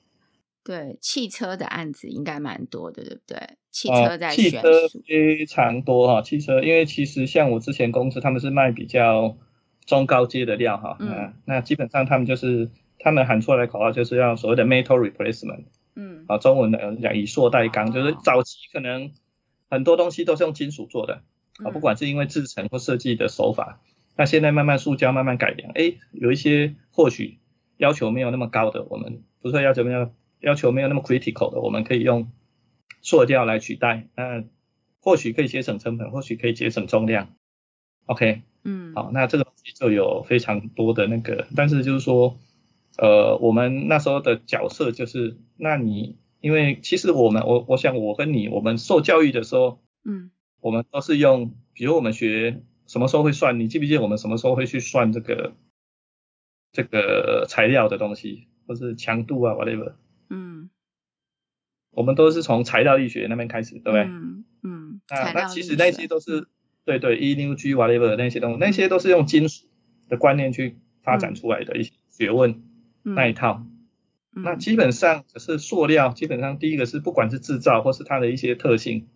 [0.64, 3.38] 对汽车的案子应该蛮多的，对不对？
[3.70, 4.62] 汽车在、啊、汽车
[5.06, 9.36] 非常多哈，汽车因为其实像我之前公司他们是卖比较
[9.84, 19.12] 中高阶的料哈，嗯，那基本上他们就是他们喊出来的口号就是要所谓的 metal replacement，嗯，啊，中文的讲以塑代钢，就是早期可能
[19.70, 21.22] 很多东西都是用金属做的，
[21.64, 23.80] 啊，不管是因为制成或设计的手法，
[24.16, 27.38] 那现在慢慢塑胶慢慢改良，哎，有一些或许
[27.76, 30.10] 要求没有那么高的，我们不是要求没有。
[30.38, 32.30] 要求没有那么 critical 的，我们可以用
[33.00, 34.44] 塑胶来取代，那
[35.00, 37.34] 或许可以节省成本，或许可以节省重量。
[38.04, 42.38] OK，嗯，好，那这个东西就有非常多的那个，但是就是说，
[42.98, 50.30] 呃，我们那时候的角色就是，那你因为其实我们我我想我跟你我们受教育的时候，嗯，
[50.60, 55.54] 我们都是用，比如我们学什么时候会算，你记不记得我们什么时候会去算这个
[56.70, 59.94] 这个材料的东西，或是强度啊，whatever。
[60.30, 60.70] 嗯，
[61.90, 64.02] 我们都是从材料力学那边开始，对不对？
[64.02, 65.00] 嗯嗯。
[65.10, 66.46] 那那其实那些都是，
[66.84, 69.66] 对对，E U G whatever 那些东西，那些都是用金属
[70.08, 72.62] 的观念去发展出来的一些学问
[73.02, 73.66] 那一套。
[74.42, 79.06] 那基本上只是塑料，基本上第一个是不管是制造或是它的一些特性，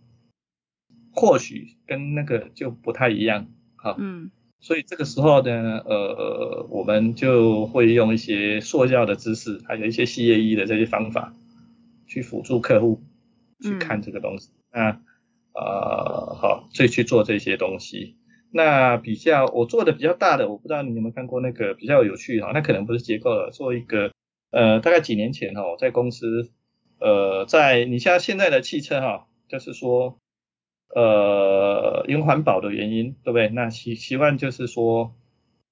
[1.12, 3.48] 或许跟那个就不太一样。
[3.76, 4.30] 好，嗯。
[4.62, 11.34] 所以这个时候呢，呃，我们就会用一些塑料的知识，还有一些 CAE 的这些方法，
[12.06, 13.00] 去辅助客户
[13.62, 14.50] 去看这个东西。
[14.70, 15.00] 嗯、那
[15.54, 18.16] 呃，好，所以去做这些东西。
[18.50, 24.12] 那比较我做的比较大的，我不知道你有没有看过那个比较有趣哈，那可能不是结构了，做一个
[24.50, 26.50] 呃，大概几年前哈，我在公司
[26.98, 30.18] 呃，在你像现在的汽车哈，就是说。
[30.92, 33.48] 呃，因环保的原因，对不对？
[33.48, 35.14] 那习习惯就是说，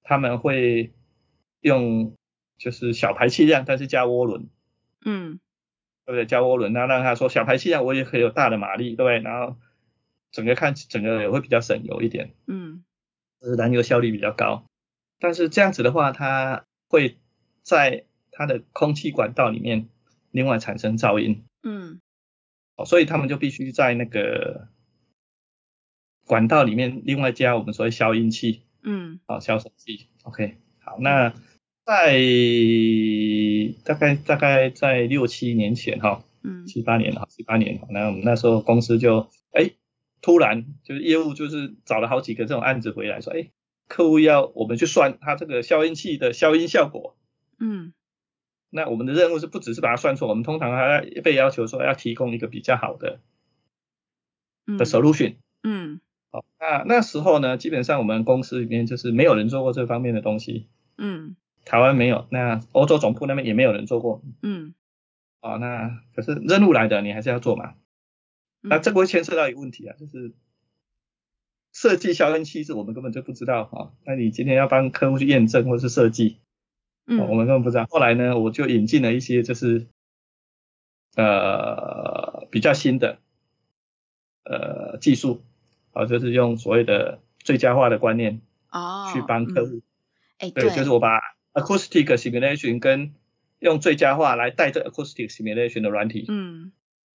[0.01, 0.93] 他们会
[1.59, 2.15] 用
[2.57, 4.47] 就是小排气量，但是加涡轮，
[5.03, 5.41] 嗯，
[6.05, 6.25] 对不对？
[6.25, 9.19] 加涡轮，那让他说小排气量我也可以有大的马力，对不对？
[9.19, 9.57] 然后
[10.31, 12.85] 整个看整个也会比较省油一点，嗯，
[13.41, 14.63] 是燃油效率比较高。
[15.19, 17.17] 但是这样子的话，它会
[17.61, 18.05] 在
[18.39, 19.89] 它的空气管道里面
[20.31, 21.99] 另外产生噪音，嗯，
[22.77, 24.69] 哦，所以他们就必须在那个。
[26.25, 31.33] 管道里面另外加我们所谓消音器，嗯，好消声器，OK，好，那
[31.83, 32.19] 在
[33.83, 39.71] 大概大概在六七年前哈，嗯，七八年哈，七八年，那我们那时候公司就哎
[40.21, 43.49] 突然就是业务就是找了好几个这种案子回来，说哎
[43.87, 47.17] 客户要我们去算它这个消音器的消音效果，
[47.57, 47.93] 嗯，
[48.69, 53.19] 那我们的任务是不只是把它算错，我们通常还要被要求说要提供一个比较好的
[54.77, 55.99] 的 solution，嗯。
[56.31, 60.67] 好，那那时候呢，基本上我们公司里面就是没有人做过这方面的东西。
[60.95, 64.21] 嗯，台湾没有，那欧洲总部那边也没有人做过。
[64.43, 64.75] 嗯，
[65.41, 67.73] 好，那可是任务来的，你还是要做嘛。
[68.61, 70.33] 那这个会牵涉到一个问题啊，就是
[71.73, 73.91] 设计消音器是我们根本就不知道哈。
[74.05, 76.37] 那你今天要帮客户去验证或是设计，
[77.09, 77.85] 嗯，我们根本不知道。
[77.89, 79.87] 后来呢，我就引进了一些就是
[81.15, 83.17] 呃比较新的
[84.45, 85.43] 呃技术，
[85.91, 88.41] 啊，就是用所谓的最佳化的观念
[88.71, 89.81] 哦，去帮客户。
[90.37, 91.19] 哎、嗯，对，就是我把
[91.53, 93.15] acoustic simulation 跟
[93.57, 96.71] 用最佳化来带着 acoustic simulation 的软体，嗯，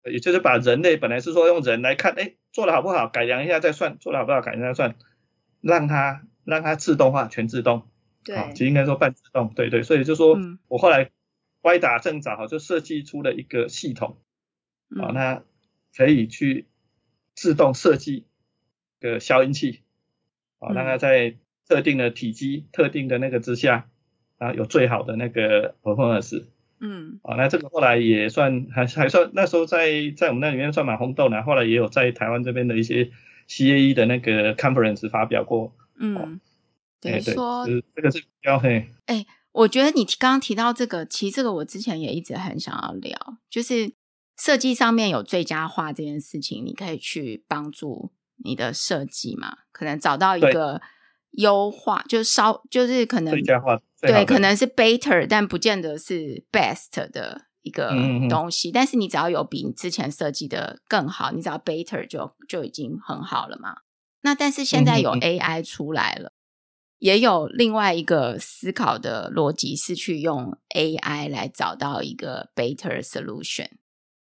[0.06, 4.96] 也就是把人类本来是说用人来看，哎，做的好不好，改良一下再算，做的好不好，改良再算，
[5.60, 7.84] 让它让它自动化，全自动，
[8.24, 11.12] 对，其实应该说半自动，对对，所以就说我后来
[11.62, 14.18] 歪打正着，哈，就设计出了一个系统，
[15.00, 15.44] 啊，那
[15.96, 16.68] 可以去
[17.36, 18.26] 自动设计
[19.00, 19.82] 个消音器，
[20.60, 21.36] 啊，让它在
[21.68, 23.88] 特定的体积、特定的那个之下。
[24.38, 26.46] 啊，有最好的那个 performance，
[26.80, 33.12] 嗯，啊，那这个后来也算还还算那时候在在我们那里面算蛮轰动的，后来也有在台湾这边的一些
[33.48, 36.40] CAE 的那个 conference 发表过，嗯，
[37.02, 43.18] 对，对说这个是比较嘿，哎，我觉得你刚刚提到这个，其实这个我之前也一直很想要聊，
[43.50, 43.92] 就是
[44.38, 48.12] 设计上面有最佳化这件事情，你可以去帮助
[48.44, 50.82] 你的设计嘛，可能找到一个
[51.32, 53.82] 优化，就稍就是可能最佳化。
[54.02, 57.90] 对，可能是 better，但不见得是 best 的一个
[58.28, 58.72] 东西。
[58.72, 63.82] 嗯、但是你只要有比你之前设计的更好，你只要 better 就就已经很好了嘛。
[64.22, 66.41] 那但是现在有 AI 出来了，嗯、
[67.02, 73.68] 也有另外一个思考的逻辑是去用 AI 来找到一个 better solution。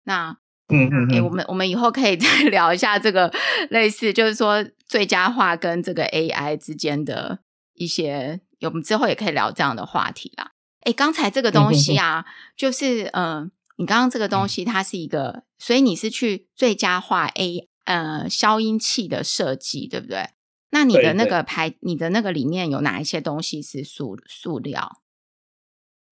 [0.06, 0.38] 那
[0.70, 3.30] 嗯嗯，哎，我们我们以后可以再 聊一下这个
[3.70, 7.40] 类似，就是说最佳化跟这个 AI 之间的
[7.76, 8.40] 一些。
[8.62, 10.52] 我们之后也可以聊这样的话题啦。
[10.86, 12.24] 诶，刚才这个东西啊，
[12.56, 20.30] 就是嗯、呃，你刚刚这个东西它是一个，所以你是去最佳化 A 呃消音器的设计，对不对？
[20.72, 25.02] 那你的那个牌，你的那个里面有哪一些东西是塑塑料？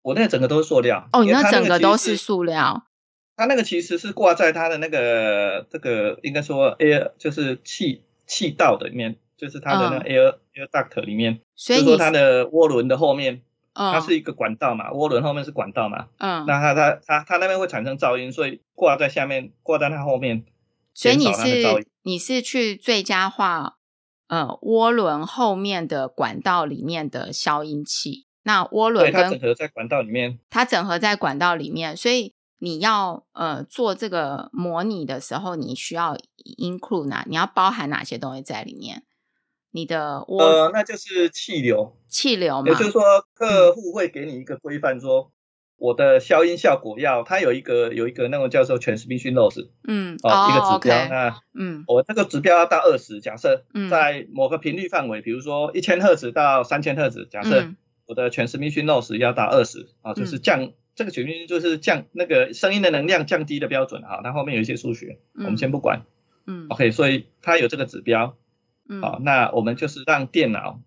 [0.03, 1.09] 我那个整个都是塑料。
[1.13, 2.85] 哦，你那整个都是塑料。
[3.37, 9.17] 它那个其实是挂在它的那个这个应该说 air 就是气气道的里面。
[9.39, 13.41] 就是它的那个 air、嗯、air duct 里面，所以说它的涡轮的后面，
[13.75, 20.45] 嗯、它是一个管道嘛，涡轮后面是管道嘛，嗯，那它它它它那边会产生噪音，所以挂在下面，挂在它后面，
[20.93, 23.78] 所以你是你是去最佳化，
[24.29, 36.17] 呃，涡轮后面的管道里面的消音器，那涡轮跟它整合在管道里面，它整合在管道里面，所以你要呃做这个模拟的时候，你需要
[36.59, 39.05] include 哪，你要包含哪些东西在里面？
[39.71, 42.63] 你的呃，那就是气流，气流。
[42.63, 43.03] 嘛，也就是说，
[43.35, 45.31] 客户会给你一个规范，说
[45.79, 57.69] 我的消音效果要，它有一个有一个那个叫做 transmission loss，嗯，哦，一个指标，那嗯，我这个指标要到二十，假设在某个频率范围，比如说一千赫兹到三千赫兹，假设
[58.07, 66.03] 我的 transmission loss 要到二十，啊，就是降这个绝对就是降那个声音的能量降低的标准啊，它后面有一些数学，我们先不管，
[66.47, 68.37] 嗯，OK，所以它有这个指标。
[69.03, 70.81] 好，那我们就是让电脑，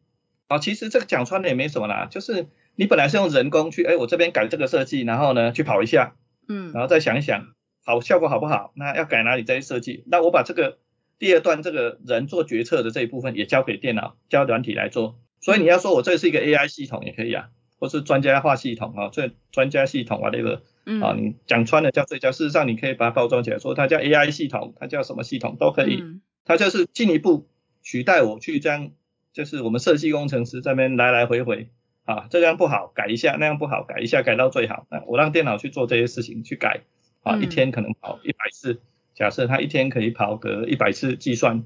[0.50, 6.16] 好，其实这个讲穿了也没什么啦，就是你本来是用人工去，哎，我这边改这个设计，然后呢去跑一下，
[6.48, 7.54] 嗯，然后再想一想，
[7.86, 8.74] 好，效果好不好？
[8.76, 10.04] 那要改哪里再去设计？
[10.08, 10.78] 那我把这个
[11.20, 15.20] 第二段这个人做决策的这一部分也交给电脑，交软体来做。
[15.42, 20.62] 所以你要说我这是一个 AI 系统也可以啊，或是专家化系统啊，这专家系统啊，这个，
[21.02, 26.04] 啊，你讲穿了叫最佳，事实上你可以把它包装起来，说它叫 AI 系统，它叫什么系统都可以，
[26.46, 27.48] 它就是进一步。
[27.84, 28.92] 取代我去这样，
[29.34, 31.72] 就是我们设计工程师这边来来回回
[32.04, 34.88] 啊，这样不好改一下，那样不好改一下，改到最好。
[34.90, 36.82] 那我让电脑去做这些事情去改
[37.24, 38.82] 啊，一天可能跑一百次，
[39.14, 41.64] 假设它一天可以跑个一百次计算，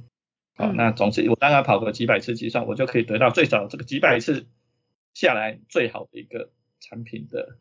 [0.56, 4.48] 啊，那总之我当然跑个几百次计算，我就可以得到最少这个几百次
[5.14, 7.58] 下来最好的一个产品的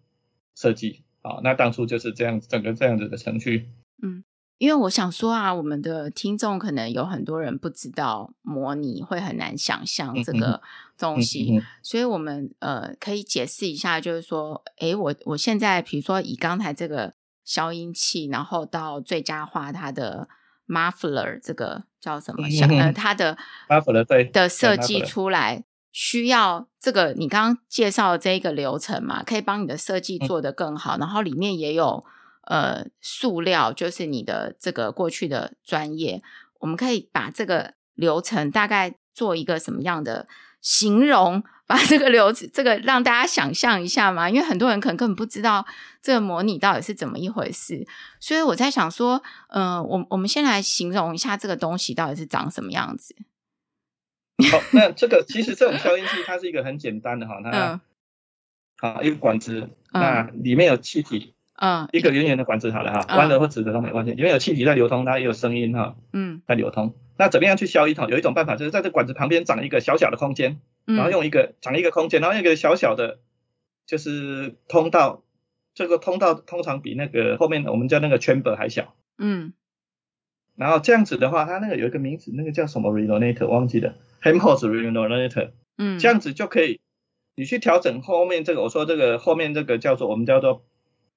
[0.54, 1.40] 设计啊。
[1.42, 3.68] 那当初就是这样整个这样子的程序，
[4.02, 4.24] 嗯。
[4.58, 10.62] 因为我想说啊，我们的听众可能有很多人不知道模拟，会很难想象这个
[10.96, 17.14] 东西，所以我们呃可以解释一下，就是说，诶，我我现在比如说以刚才这个
[17.44, 20.28] 消音器，然后到最佳化它的
[20.68, 22.48] muffler 这个叫什么？
[22.48, 23.36] 小呃，它的
[23.68, 32.04] muffler 对的设计出来，需要这个你刚刚介绍的这一个流程嘛，可以帮你的设计做得更好，然后里面也有。
[32.46, 36.22] 呃，塑料就是你的这个过去的专业，
[36.60, 40.26] 我们可以把这个流程大概做一个什么样的
[40.60, 45.66] 形容，把这个流程这个让大家想象一下嘛，因为很多人可能根本不知道
[46.02, 47.86] 这个模拟到底是怎么一回事，
[48.20, 53.14] 所以我在想说，嗯、呃，我我们先来形容一下这个东西到底是长什么样子。
[54.50, 57.50] 好，那这个其实这种消音器它是一个很简单的哈，它。
[57.50, 57.80] 嗯
[58.76, 66.94] 好，一个管子，那里面有气体，嗯，一个圆圆的管子好了哈，弯的或直的都没关系，因为有气体在流通，它也有声音哈，嗯，在流通。
[67.16, 67.94] 那怎么样去消音？
[67.94, 73.20] 哈，有一种办法就是在这管子旁边长一个小小的空间，然后用一个长一个空间，然后用一个小小的，
[73.86, 75.22] 就是通道，
[75.74, 79.52] 这个通道通常比那个后面我们叫那个 chamber 还小，嗯，
[80.56, 86.80] 然后这样子的话，它那个有一个名字，那个叫什么 resonator 忘记了，Helmholtz resonator，嗯，这样子就可以。
[87.36, 90.64] 你去调整后面这个，我说这个后面这个叫做我们叫做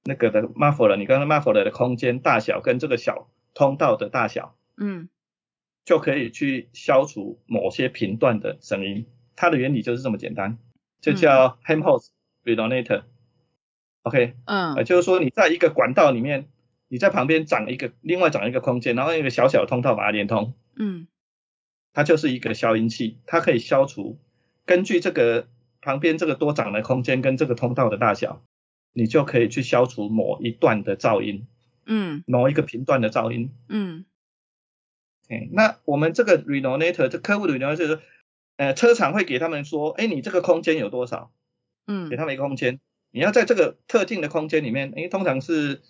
[0.08, 5.10] 那个的 muffler，你刚刚 muffler 的空间大小跟这个小通道的大小，嗯，
[5.84, 9.06] 就可以去消除某些频段的声音。
[9.36, 10.58] 它的原理就是这么简单，
[11.02, 12.08] 就叫 Helmholtz
[12.44, 13.04] resonator。
[14.04, 16.48] OK，嗯，呃，就是说你在一个管道里面，
[16.88, 21.08] 你在旁边长一个，另外长一个空间，然后一个小小的通道把它连通，嗯，
[21.94, 24.18] 它就是一个消音器，它可以消除
[24.66, 25.48] 根据这个。
[25.80, 28.42] 旁边这个多长的空间跟这个通道的大小，
[28.98, 31.46] 你就可以去消除某一段的噪音，
[31.86, 34.06] 嗯，某一个频段的噪音，嗯，
[35.30, 37.74] 哎，那我们这个 r e n o n a t o r 这客户的 r e n o n
[37.74, 38.02] a t o r 就是，
[38.56, 41.32] 呃，车厂会给他们说，哎，你这个空间有多少？
[41.86, 42.80] 嗯，给他们一个空间，
[43.12, 45.84] 你要在这个特定的空间里面，哎，通常是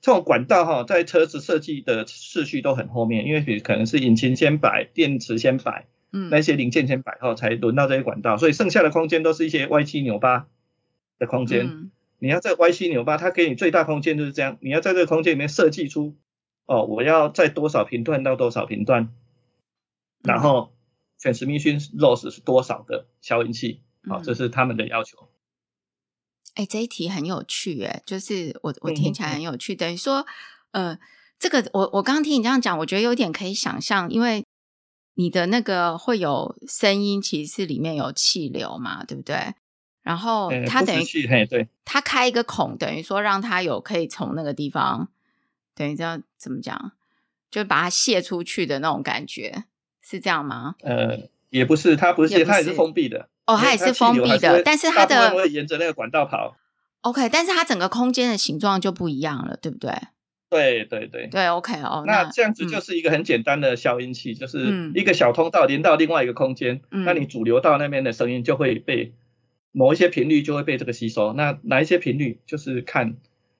[0.00, 5.86] 这种管道哈，在车子设计的次序都很后面，因为比可能是引擎先摆，电池先摆。
[6.16, 10.46] 嗯，那些零件先摆好，才轮到这些管道，所以剩下的空间都是一些歪七扭八
[11.18, 11.66] 的空间。
[11.66, 11.90] 嗯、
[12.24, 14.56] 你要在歪七扭八，它给你最大空间就是这样。
[14.62, 16.16] 你要在这个空间里面设计出，
[16.64, 19.10] 哦，我要在多少频段到多少频段，
[20.22, 20.72] 然后
[21.20, 25.28] transmission loss 是多少的消音器，好、这是他们的要求。
[26.54, 30.24] 哎、欸，这一题很有趣，哎，就是我我听起来很有趣，嗯、等于说，
[30.70, 30.98] 呃，
[31.38, 34.42] 这个我我刚刚听你这样讲，我觉得有点可以想象，因为。
[35.16, 39.54] 你的那个会有声音，其实是里面有气流嘛，对不对？
[40.04, 41.04] 然后它等于
[41.84, 45.08] 它开一个孔，等于说让它有可以从那个地方，
[45.74, 46.92] 等于这样怎么讲，
[47.50, 49.64] 就把它泄出去的那种感觉，
[50.00, 50.76] 是这样吗？
[50.82, 51.18] 呃，
[51.50, 53.28] 也不是，它不是，它也是封闭的。
[53.46, 56.56] 哦，它也是封闭的，但是它的会沿着那个管道跑。
[57.00, 59.90] OK，但是它整个空间的形状就不一样了，对不对？
[60.50, 69.12] 对对对对，OK 哦，那这样子就是一个很简单的消音器，嗯、就是一个小通道连到另外一个空间，嗯、那你主流到那边的声音就会被
[69.76, 73.16] 某一些频率就会被这个吸收，那哪一些频率就是看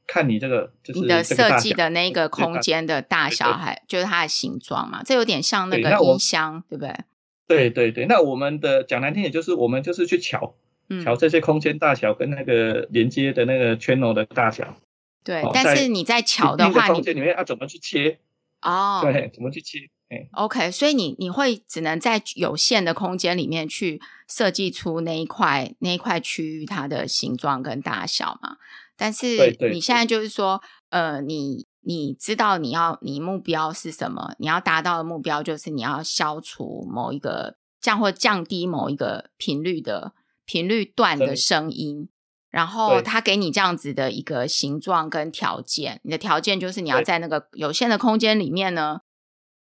[0.07, 7.05] 看你这个就是你的设计的那个空间的大小，还就是它的形状嘛，这有点像那个音箱，对，对不对？
[7.47, 10.55] 对对对，那我们的讲难听点就是我们就是去调
[11.03, 14.77] 调这些空间大小跟那个连接的那个 channel 的大小。
[15.25, 18.19] 对，但是你在瞧的话，你空间里面要怎么去切？
[18.63, 19.89] 哦，对，怎么去切？
[20.15, 28.57] 哎，OK，所以你你会只能在有限的空间里面去设计出那一块那一块区域它的形状跟大小嘛？
[28.97, 34.35] 但是你现在就是说，呃，你你知道你要你目标是什么？
[34.39, 40.13] 你要达到的目标就是你要消除某一个降或降低某一个频率的
[40.45, 42.09] 频率段的声音。
[42.51, 49.01] 然后他给你这样子的一个形状跟条件，你的条件就是你要在那个有限的空间里面呢，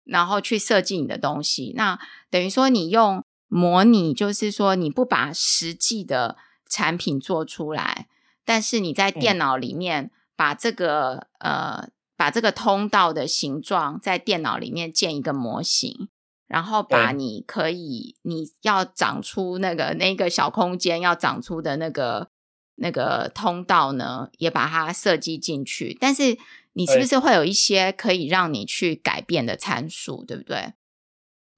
[0.04, 1.74] 然后去设计你的东西。
[1.76, 2.00] 那
[2.30, 6.38] 等于说你用模拟，就是说你不把实际的
[6.70, 8.08] 产品做出来，
[8.46, 16.10] 但是你在电脑里面把这个呃把这个通道的形状在电脑里面建一个模型，
[16.48, 22.30] 然后把你可以你要长出那个那个小空间要长出的那个。
[22.76, 26.36] 那个通道呢，也把它设计进去，但是
[26.74, 30.74] 你是不是会有一些可以让你去改变的参数，对不对？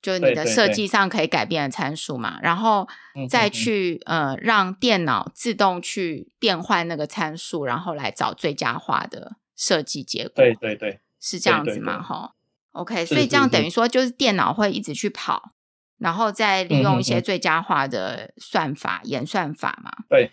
[0.01, 2.87] 就你的设计上可以改变的参数嘛，然后
[3.29, 10.33] 再去呃让电脑自动去变换那个参数，然后来找最佳化的设计结果。
[10.35, 12.01] 对对对，是这样子嘛？
[12.01, 12.35] 哈
[12.73, 15.53] ，OK，所以这样等于说就是电脑会一直去跑，
[15.99, 19.91] 然后再利用一些最佳化的算法、演算法嘛？
[20.09, 20.31] 对。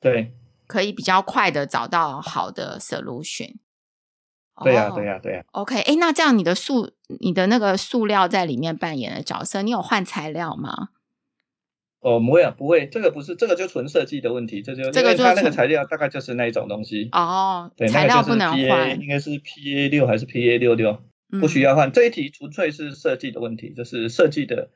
[0.00, 0.34] 对，
[0.66, 3.54] 可以比较快的找到好的 solution。
[4.62, 5.44] 对呀，对呀，对呀。
[5.52, 10.90] OK，哎，那这样你的塑，你的那个塑料在里面扮演的角色，你有换材料吗？
[12.00, 17.08] 哦，不会啊，不会，这个不是，这个就纯设计的问题，这就这个它那个材料大概就是那一种东西。
[17.12, 21.00] 哦，对，材料不能换，应该是 PA 六还是 PA 六六，
[21.40, 21.90] 不需要换。
[21.90, 24.70] 这一题纯粹是设计的问题，就是设计的。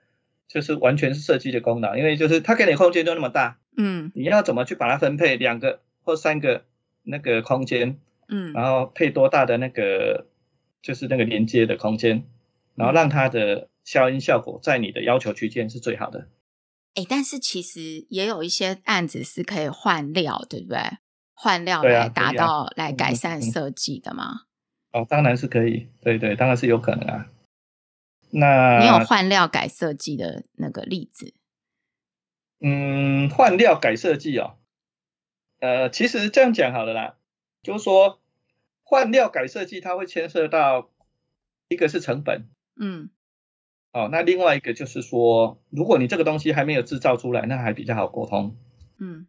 [0.48, 6.64] 就是完全是设计的功能，因为就是它给你空间就那么大，嗯，你要怎么去把它分配两个或三个
[7.02, 7.98] 那个空间，
[8.28, 10.26] 嗯，然后配多大的那个
[10.82, 12.24] 就是那个连接的空间，
[12.74, 16.28] 然后让它的消音效果在你的要求区间是最好的。
[16.94, 20.78] 哎，但是其实也有一些案子是可以换料，对不对？
[21.34, 24.42] 换料来达到、啊、来改善设计的吗？
[24.90, 27.30] 哦，当然是可以，对对，当然是有可能啊。
[28.30, 31.32] 那你有换料改设计的那个例子？
[32.60, 34.56] 嗯，换料改设计哦。
[35.60, 37.17] 呃，其实这样讲好了啦，
[37.62, 38.20] 就是说
[38.82, 40.90] 换料改设计，它会牵涉到
[41.68, 43.10] 一个是成本，嗯，
[43.92, 48.56] 哦，那另外一个就是说，如果你这个东西还没有制造出来，那还比较好沟通，
[48.98, 49.26] 嗯，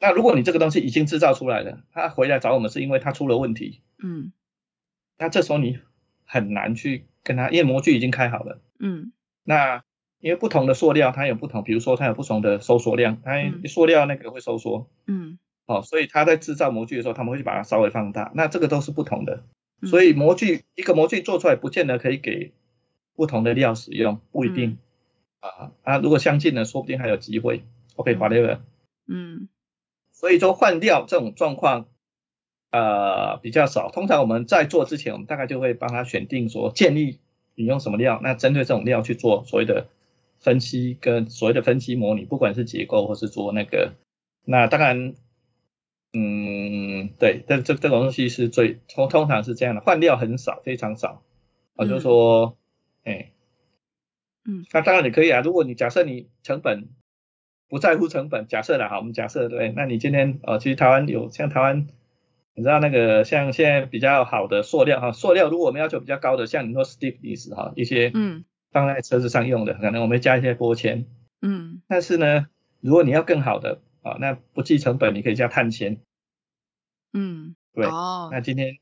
[0.00, 4.32] 那如果你这个东西已经制造出来了，他回来找我们是因为他出了问题，嗯，
[5.18, 5.78] 那这时候你
[6.24, 9.12] 很难去跟他，因为模具已经开好了，嗯，
[9.42, 9.84] 那
[10.20, 13.32] 因为不同的塑料它有不同，比如说它有不同的收缩量，它
[13.68, 15.38] 塑料那个会收缩，嗯。
[15.66, 19.44] 哦，所以他在制造模具的时候，他们会去把它稍微放大，那这个都是不同的。
[19.82, 22.52] 所以模具、嗯、一个模具做出来，不见得可以给
[23.16, 24.76] 不同的料使用，不一定。
[25.40, 27.64] 嗯、啊啊，如果相近的，说不定还有机会。
[27.96, 28.58] OK，whatever。
[29.06, 29.48] 嗯。
[30.12, 31.86] 所以说换料这种状况，
[32.70, 33.90] 呃，比较少。
[33.90, 37.18] 通常我们在做之前，我们大概就会帮他选定说，建议
[37.54, 39.86] 你用什么料，那针对这种料去做所谓的
[40.38, 43.94] 分析跟所谓的分析模拟，不管是结构或是做那个，
[44.44, 45.14] 那当然。
[46.16, 51.24] 嗯，对，这这这种东西是最通通常是这样的，换料很少，非常少。
[51.74, 52.56] 啊，就是说，
[53.02, 53.32] 哎，
[54.44, 55.40] 嗯，那当然你可以啊。
[55.40, 56.90] 如果你假设你成本
[57.68, 61.88] 不在乎成本，假设啦，好，我们假设对，那你今天呃，其实台湾有像台湾，
[62.54, 71.06] 你知道那个像现在比较好的塑料哈，塑料如果我们要求比较高的，像你说 stiffness 哈，一些嗯，放在车子上用的，嗯、可能我们加一些玻纤，
[71.42, 72.46] 嗯，但是呢，
[72.80, 73.80] 如果你要更好的。
[74.04, 76.02] 啊，那不计成本，你可以加碳纤。
[77.14, 77.86] 嗯，对。
[77.86, 78.28] 哦。
[78.30, 78.76] 那今天，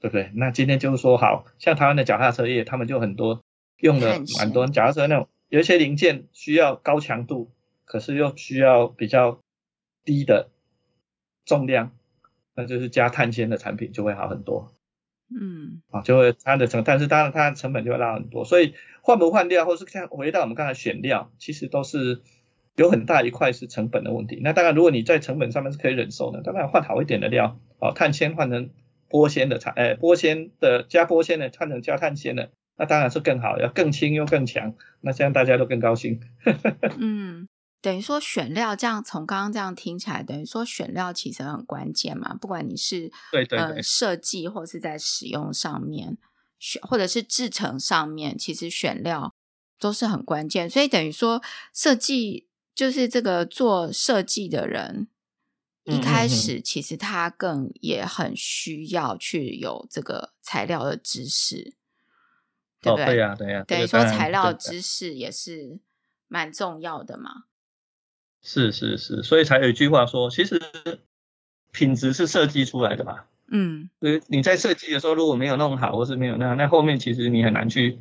[0.00, 0.32] 对不对？
[0.34, 3.44] 那今天就是说，好像台湾的脚踏车业，他们就很多
[3.76, 7.52] 用了蛮多脚踏车那种，有一些零件需要高强度，
[7.84, 9.40] 可是又需要比较
[10.04, 10.50] 低的
[11.44, 11.92] 重量，
[12.56, 14.74] 那就是加碳纤的产品就会好很多。
[15.30, 15.80] 嗯。
[15.90, 18.44] 啊，就会它的成，但是当然它的成本就会拉很多。
[18.44, 22.20] 所以换不换料，或是像回到我们刚才选料，其实都是。
[22.76, 28.68] 有很大一块是成本的问题，那当然，如果你在成本上面是可以忍受的，当然换好一点的料，哦，碳纤换成
[29.08, 36.20] 玻纤的材，哎，玻纤的加玻纤的换成加碳纤的，那当然是更好，要更轻又更强，那这样大家都更高兴。
[37.00, 37.48] 嗯，
[37.80, 46.18] 等于说选料这样，从刚刚这样听起来，等于说选料其实很关键嘛，不管你是对对对呃设计或是在使用上面
[46.58, 49.32] 选，或者是制成上面，其实选料
[49.80, 51.40] 都是很关键，所以等于说
[51.72, 52.45] 设计。
[52.76, 55.08] 就是这个做设计的人，
[55.84, 61.72] 一开始其实他更也很需要去有这个材料的知识，
[62.82, 63.06] 对不对？
[63.06, 63.64] 对呀，对呀。
[63.66, 65.78] 等于说材料知识也是
[66.28, 67.44] 蛮重要的嘛。
[68.42, 70.60] 是是是，所以才有一句话说，其实
[71.72, 73.24] 品质是设计出来的嘛。
[73.50, 77.98] 嗯，所以你在设计的时候如果没有弄好，或是没有那那后面其实你很难去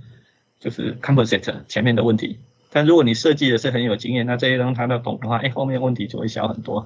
[0.60, 2.40] 就是 compensate 前面的问题。
[2.76, 6.86] 但如果你设计的是很有经验，那这些东西他都懂的话，哎，后面问题就会小很多。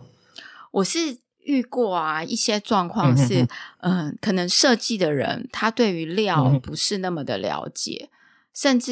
[0.70, 1.00] 我是
[1.40, 3.42] 遇过啊，一些状况是，
[3.80, 8.12] 嗯、呃，可能设计的人他对于料不是那么的了解，
[8.54, 8.92] 甚至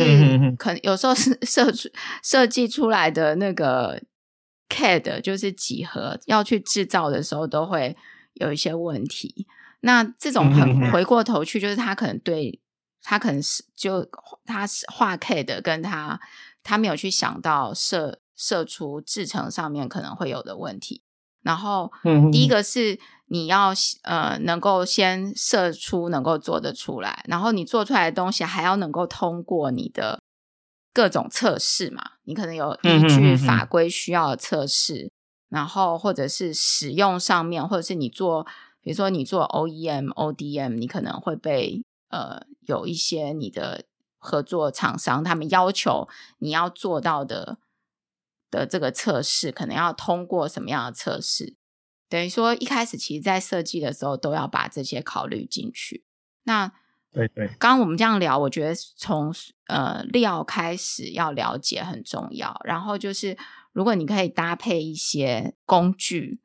[0.57, 1.87] 可能有时候是设出
[2.23, 4.01] 设计出来的那个
[4.67, 7.95] CAD 就是几何要去制造的时候都会
[8.33, 9.45] 有一些问题。
[9.81, 12.59] 那这种很回过头去，就是他可能对
[13.03, 14.09] 他可能是就
[14.45, 16.19] 他是画 CAD 跟他。
[16.67, 21.01] 他没有去想到射射出制程上面可能会有的问题，
[21.41, 21.89] 然后，
[22.29, 23.71] 第一个是你要
[24.03, 30.21] 呃能够先射出能够做得出来，然后你做出来的东西还要能够通过你的
[30.93, 35.09] 各种测试嘛，你可能有依据法规需要的测试，
[35.47, 38.45] 然后或者是使用上面，或者是你做，
[38.81, 43.85] 比如说你做 OEM、ODM，你可能会被呃有一些你的。
[44.17, 46.07] 合作厂商他们要求
[46.39, 47.59] 你要做到的
[48.49, 51.55] 的这个测试，可能要通过什么样的测试？
[52.09, 56.05] 等于说一开始其实，在设计的时候都要把这些考虑进去。
[56.43, 56.71] 那
[57.11, 59.33] 对对，刚刚我们这样聊，我觉得从
[59.67, 62.59] 呃料开始要了解很重要。
[62.63, 63.37] 然后就是，
[63.73, 66.39] 如果你可以搭配一些工具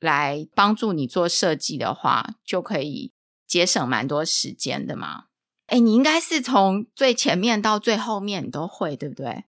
[0.00, 3.12] 来帮助你做设计的话，就可以
[3.46, 5.26] 节省蛮多时间的嘛。
[5.66, 9.44] 哎，你应该是从最前面到最后面你都会，对不对？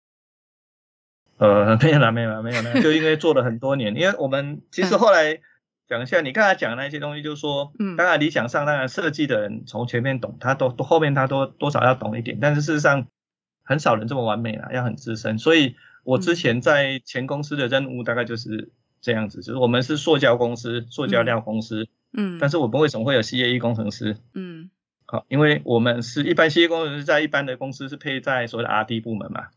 [1.38, 5.39] 呃， 没有啦，没有啦，没有啦，就因为做了很多年，因为我们其实后来
[5.88, 13.07] 讲一下，你刚才讲的那些东西，就是说，嗯，当然理想上，当然设计的人从前面懂，他都后面他都多少要懂一点，但是事实上
[13.63, 24.18] 很少人这么完美啦，要很资深，所以我之前在前公司的任务大概就是这样子，就是我们是塑胶公司，塑胶料公司，嗯，但是我们为什么会有 CAE 工程师？
[24.34, 24.72] 嗯，
[25.08, 29.47] 好，因为我们是一般 CAE 工程师在一般的公司是配在所谓的 RD 部门嘛，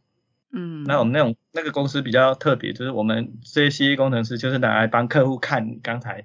[0.53, 6.25] 嗯，那我们那种那个公司比较特别，就是我们这些 CAE 工程师就是拿来帮客户看刚才。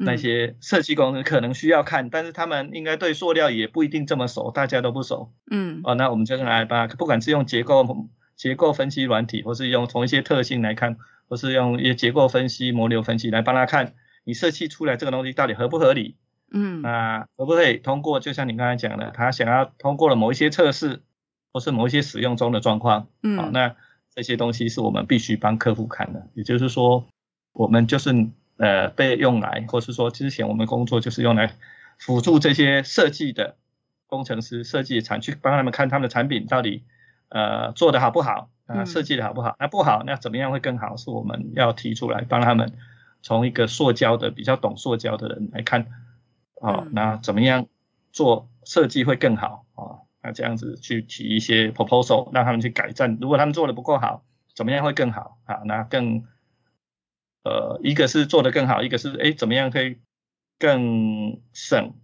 [0.00, 5.32] 那些设计工程可能需要看，嗯、但是他们应该对塑料也不一定这么熟，大家都不熟。
[5.50, 10.98] 嗯，哦，那我们就是来把，不管是用结构结构分析软体，或是用从一些特性来看，
[11.28, 16.14] 或是用一些结构分析、模流分析来帮他看，你设计出来这个东西到底合不合理？
[16.52, 18.20] 嗯，那可不可以通过？
[18.20, 21.02] 就像你刚才讲的，他想要通过了某一些测试，
[21.52, 23.08] 或是某一些使用中的状况。
[23.22, 23.76] 嗯，好，那
[24.14, 27.04] 这些东西是我们必须帮客户看的，也就是说，
[27.52, 28.28] 我们就是。
[28.60, 31.54] 呃，被用来，或是说之前我们工作就是用来
[31.96, 33.54] 辅助这些设计的
[34.08, 36.82] 工程师设计产，去帮他们看他们的产品到底
[37.28, 39.54] 呃做的好不好啊，设计的好不好？
[39.60, 40.96] 那不好，那怎么样会更好？
[40.96, 42.72] 是我们要提出来帮他们
[43.22, 45.86] 从一个塑胶的比较懂塑胶的人来看，
[46.60, 47.66] 哦，那怎么样
[48.12, 50.06] 做设计会更好啊？
[50.22, 53.18] 那这样子去提一些 proposal，让他们去改善。
[53.20, 55.38] 如果他们做的不够好，怎么样会更好？
[55.44, 56.24] 啊，那更。
[57.44, 59.96] 呃，一个是做的更好，一个是哎，怎么样可以
[60.58, 61.94] 更省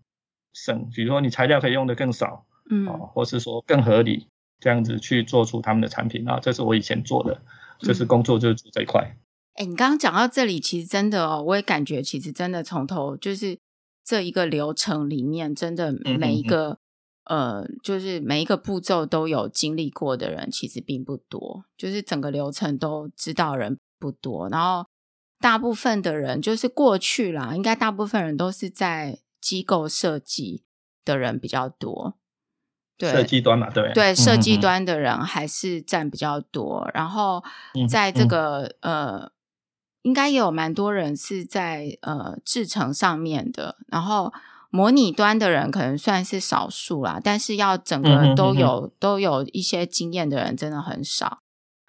[0.54, 0.88] 省？
[0.94, 4.28] 比如说你材料可以用的更少，嗯，哦，或是说更合理，
[4.60, 6.38] 这样子去做出他们的产品啊。
[6.40, 7.42] 这是我以前做的，
[7.80, 9.02] 就是工作就是做这一块。
[9.54, 13.58] 哎、嗯，你刚刚讲到这里，其实真的哦，我也感觉其实真的从头就是
[14.04, 16.78] 这一个流程里面，真的每一个
[17.24, 24.86] 呃，就是每一个步骤都有经历过的人，其实并不多，就是整个流程都知道人不多，然后。
[25.40, 30.62] 大部分的人就是过去啦，应该大部分人都是在机构设计
[31.04, 32.14] 的人比较多，
[32.96, 36.84] 对，设计端嘛，对，对，设计端的人还是占比较多。
[36.86, 37.44] 嗯、然后
[37.90, 39.32] 在这个、嗯、呃，
[40.04, 44.32] 应该也有蛮多人是在呃制程上面的，然后
[44.70, 51.38] 模拟端的人可能算是少数啦，但是要整个都有、嗯、都有一些经验的人真的很少。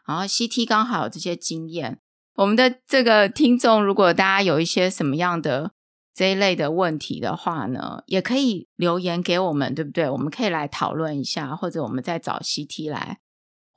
[0.08, 2.00] 然后 CT 刚好有这些经验。
[2.36, 5.72] 我们的这个听众，如果大家有一些什么样的
[6.14, 10.10] 这一类的问题的话呢，也可以留言给我们，对不对？
[10.10, 13.20] 我们可以来讨论一下，或者我们再找 CT 来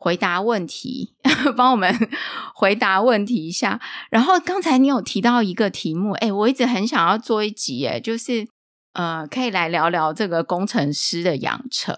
[0.01, 1.13] 回答问题，
[1.57, 1.93] 帮我们
[2.55, 3.81] 回答问题一下。
[4.11, 8.47] 然后刚才你有提到一个题目，哎，我一直很想要做一集，哎，就是
[8.95, 11.97] 呃，可以来聊聊这个工程师的养成。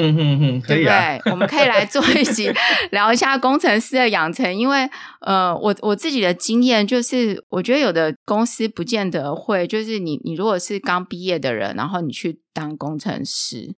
[0.00, 1.32] 嗯嗯嗯，可以啊，对不对？
[1.32, 2.52] 我们可以来做一集
[2.92, 4.88] 聊一下工程师的养成，因为
[5.20, 13.74] 呃，我我自己的经验就是，我觉得有的公司不见得会，就是你你如果是刚毕业的人，然后你去当工程师，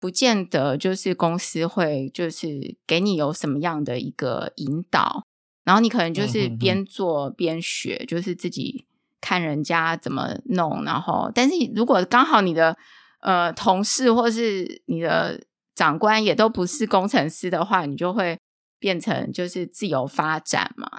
[0.00, 5.22] 不见得就是公司会就是给你有什么样的一个引导，
[5.64, 8.86] 然后你可能就是边做边学，就是自己
[9.20, 12.76] 看人家怎么弄，然后但是如果刚好你的。
[13.22, 15.38] 呃，同事或是你的
[15.74, 18.38] 长官也都不是工程师的话，你就会
[18.78, 20.90] 变成就是自由发展嘛。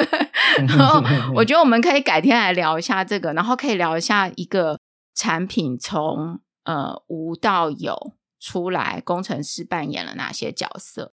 [0.66, 4.80] 然后我觉得我们可以改天来聊一下这个，然后可以聊一下一个
[5.14, 11.12] 产品从呃无到有出来，工程师扮演了哪些角色，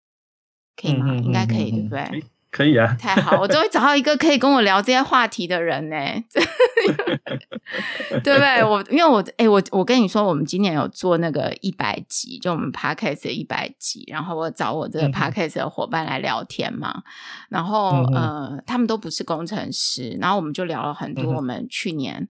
[0.76, 1.16] 可以吗？
[1.16, 2.24] 应该可以，对不对？
[2.52, 5.96] 可以啊，太好，我终于找到一个可以跟我聊这些话题的人呢，
[8.24, 8.64] 对不对？
[8.64, 17.04] 我因为我哎、欸，我我跟你说，我们今年有做那个一百集，就我们 podcast 的一百集，然后我找我这个 podcast 的伙伴来聊天嘛，嗯、
[17.50, 22.30] 然后、嗯、呃，他们都不是工程师，然后我们就聊了很多我们去年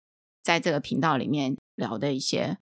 [0.42, 2.58] 在这个频道里面聊的一些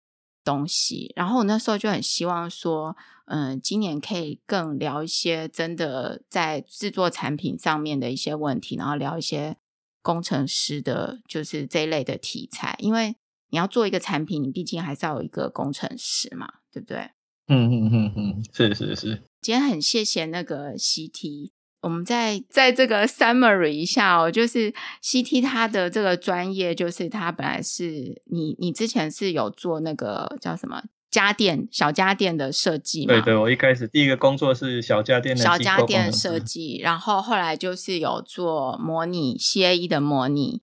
[0.47, 2.97] 东西，然后我那时候就很希望说。
[3.29, 9.57] 嗯，今年可以更聊一些真的在制作产品上面的一些问题，然后聊一些
[10.01, 12.77] 工程师的，就是这一类的题材。
[12.79, 13.17] 因为
[13.51, 17.11] 你要做一个产品，你毕竟还是要有一个工程师嘛，对不对？
[17.49, 19.25] 嗯嗯嗯嗯，是是是。
[19.41, 21.51] 今天很谢谢那个 CT，
[21.83, 24.73] 我们再在这个 summary 一下哦，就是
[25.03, 30.83] CT 它的这个专业，就是它本来是你你之前是有做那个叫什么？
[31.09, 33.15] 家电小家电的设计嘛？
[33.15, 40.61] 对对，我一开始第一个工作是小家电的小家电设计，然后后来就是有做模拟 CAE 的模拟，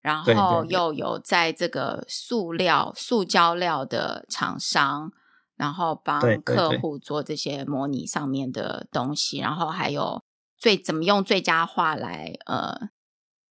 [0.00, 5.12] 然后又有在这个塑料塑胶料的厂商，
[5.56, 10.24] 然后帮客户做这些模拟上面的东西，然后还有
[10.66, 12.90] 最怎么用最佳化来呃。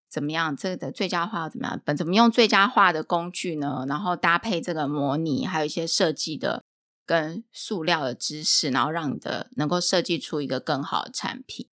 [0.09, 0.55] 怎么样？
[0.55, 1.81] 这个的最佳化怎么样？
[1.85, 3.85] 本怎么用最佳化的工具呢？
[3.87, 6.63] 然后搭配这个模拟，还有一些设计的
[7.05, 11.67] 跟塑料的知识，然后让你的能够设计出一个更好的产品。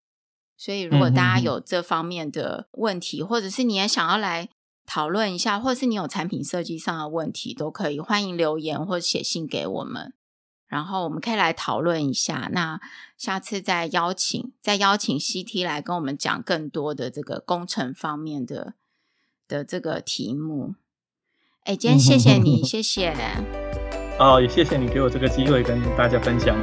[0.57, 4.49] 所以，如果大家有这方面的问题，嗯、哼哼或者是你也想要来
[4.86, 10.12] 讨论一下，或者是你有产品设计上的问题，都可以欢迎留言或者写信给我们，
[10.73, 12.49] 然后我们可以来讨论一下。
[12.51, 12.81] 那
[13.18, 18.73] 下次再邀请再邀请 CT 来跟我们讲更多的这个工程方面的
[19.47, 20.75] 的这个题目。
[21.64, 23.14] 哎，今天谢谢你， 谢谢。
[24.18, 26.57] 哦，也谢谢你给我这个机会跟大家分享。